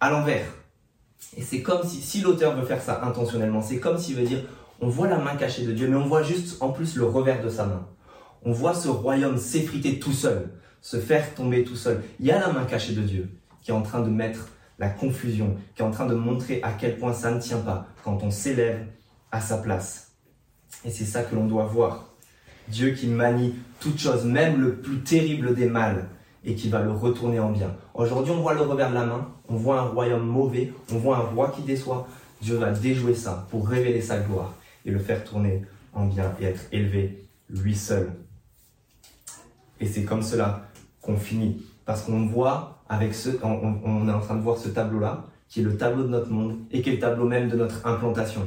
[0.00, 0.46] à l'envers.
[1.36, 4.40] Et c'est comme si, si l'auteur veut faire ça intentionnellement, c'est comme s'il veut dire,
[4.82, 7.42] on voit la main cachée de Dieu, mais on voit juste en plus le revers
[7.42, 7.86] de sa main.
[8.44, 12.02] On voit ce royaume s'effriter tout seul, se faire tomber tout seul.
[12.18, 13.30] Il y a la main cachée de Dieu
[13.62, 14.48] qui est en train de mettre
[14.80, 17.86] la confusion, qui est en train de montrer à quel point ça ne tient pas
[18.02, 18.84] quand on s'élève
[19.30, 20.14] à sa place.
[20.84, 22.08] Et c'est ça que l'on doit voir.
[22.66, 26.08] Dieu qui manie toute chose, même le plus terrible des mâles,
[26.44, 27.72] et qui va le retourner en bien.
[27.94, 31.18] Aujourd'hui, on voit le revers de la main, on voit un royaume mauvais, on voit
[31.18, 32.08] un roi qui déçoit.
[32.40, 34.54] Dieu va déjouer ça pour révéler sa gloire
[34.84, 35.62] et le faire tourner
[35.92, 38.12] en bien et être élevé lui seul.
[39.80, 40.68] Et c'est comme cela
[41.00, 41.62] qu'on finit.
[41.84, 45.64] Parce qu'on voit avec ce, on, est en train de voir ce tableau-là, qui est
[45.64, 48.46] le tableau de notre monde et qui est le tableau même de notre implantation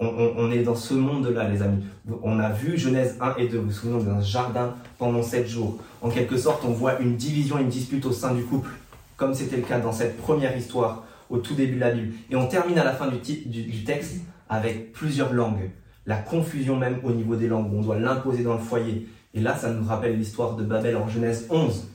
[0.00, 1.82] on, est dans ce monde-là, les amis.
[2.22, 5.46] On a vu Genèse 1 et 2, vous vous souvenez, dans un jardin pendant 7
[5.46, 5.78] jours.
[6.00, 8.70] En quelque sorte, on voit une division, une dispute au sein du couple,
[9.16, 12.14] comme c'était le cas dans cette première histoire au tout début de la Bible.
[12.30, 15.70] Et on termine à la fin du texte avec plusieurs langues.
[16.06, 19.06] La confusion même au niveau des langues, on doit l'imposer dans le foyer.
[19.34, 21.88] Et là, ça nous rappelle l'histoire de Babel en Genèse 11.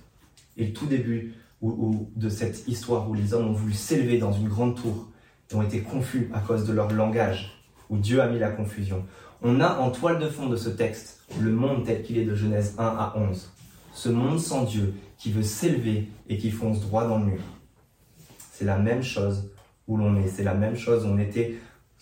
[0.57, 4.49] Et le tout début de cette histoire où les hommes ont voulu s'élever dans une
[4.49, 5.07] grande tour
[5.51, 9.05] et ont été confus à cause de leur langage où Dieu a mis la confusion.
[9.41, 12.35] On a en toile de fond de ce texte le monde tel qu'il est de
[12.35, 13.51] Genèse 1 à 11.
[13.93, 17.41] Ce monde sans Dieu qui veut s'élever et qui fonce droit dans le mur.
[18.51, 19.51] C'est la même chose
[19.87, 20.27] où l'on est.
[20.27, 21.55] C'est la même chose où on était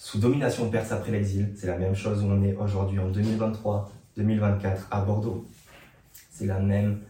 [0.03, 1.53] sous domination perse après l'exil.
[1.55, 5.45] C'est la même chose où on est aujourd'hui en 2023, 2024 à Bordeaux.
[6.31, 7.01] C'est la même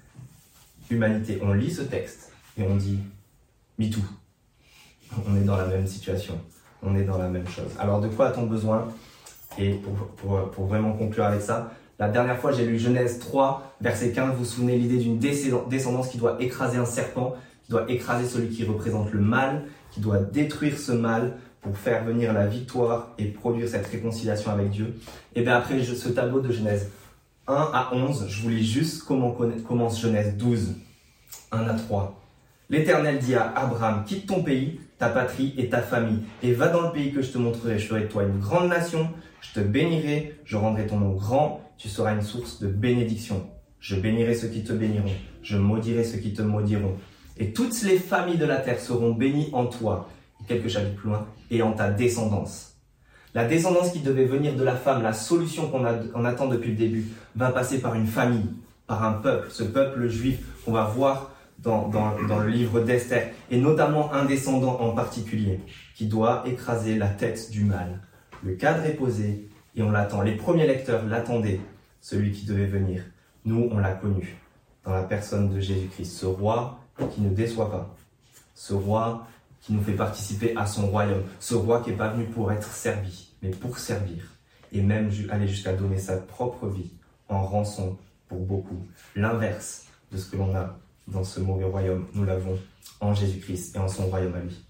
[0.90, 1.40] humanité.
[1.42, 3.00] On lit ce texte et on dit
[3.80, 4.02] MeToo.
[5.26, 6.38] On est dans la même situation
[6.84, 7.72] on est dans la même chose.
[7.80, 8.88] Alors de quoi a-t-on besoin?
[9.58, 9.80] Et
[10.24, 14.40] pour, vraiment conclure avec ça, la dernière fois j'ai lu Genèse 3, verset 15, vous
[14.40, 18.64] vous souvenez l'idée d'une descendance qui doit écraser un serpent, qui doit écraser celui qui
[18.66, 23.68] représente le mal, qui doit détruire ce mal pour faire venir la victoire et produire
[23.70, 24.96] cette réconciliation avec Dieu.
[25.36, 26.92] Et bien après ce tableau de Genèse
[27.48, 29.36] 1 à 11, je vous lis juste comment
[29.68, 30.76] commence Genèse 12,
[31.52, 32.20] 1 à 3.
[32.70, 36.82] L'Éternel dit à Abraham, quitte ton pays, ta patrie et ta famille, et va dans
[36.82, 37.78] le pays que je te montrerai.
[37.78, 39.10] Je ferai de toi une grande nation,
[39.42, 43.46] je te bénirai, je rendrai ton nom grand, tu seras une source de bénédiction.
[43.80, 46.96] Je bénirai ceux qui te béniront, je maudirai ceux qui te maudiront.
[47.38, 50.08] Et toutes les familles de la terre seront bénies en toi,
[50.48, 52.76] quelques chapitres plus loin, et en ta descendance.
[53.34, 57.06] La descendance qui devait venir de la femme, la solution qu'on attend depuis le début,
[57.36, 58.50] va passer par une famille,
[58.88, 61.90] par un peuple, ce peuple juif qu'on va voir dans,
[62.44, 65.60] le livre d'Esther, et notamment un descendant en particulier,
[65.96, 68.02] qui doit écraser la tête du mal.
[68.44, 70.24] Le cadre est posé et on l'attend.
[70.24, 71.62] Les premiers lecteurs l'attendaient,
[72.02, 73.04] celui qui devait venir.
[73.46, 74.38] Nous, on l'a connu
[74.84, 76.80] dans la personne de Jésus-Christ, ce roi
[77.14, 77.96] qui ne déçoit pas,
[78.54, 79.26] ce roi
[79.62, 82.72] qui nous fait participer à son royaume, ce roi qui n'est pas venu pour être
[82.72, 84.24] servi, mais pour servir
[84.72, 86.92] et même aller jusqu'à donner sa propre vie
[87.30, 87.98] en rançon
[88.28, 88.86] pour beaucoup.
[89.16, 92.58] L'inverse de ce que l'on a dans ce mauvais royaume, nous l'avons
[93.00, 94.64] en Jésus-Christ et en son royaume à lui.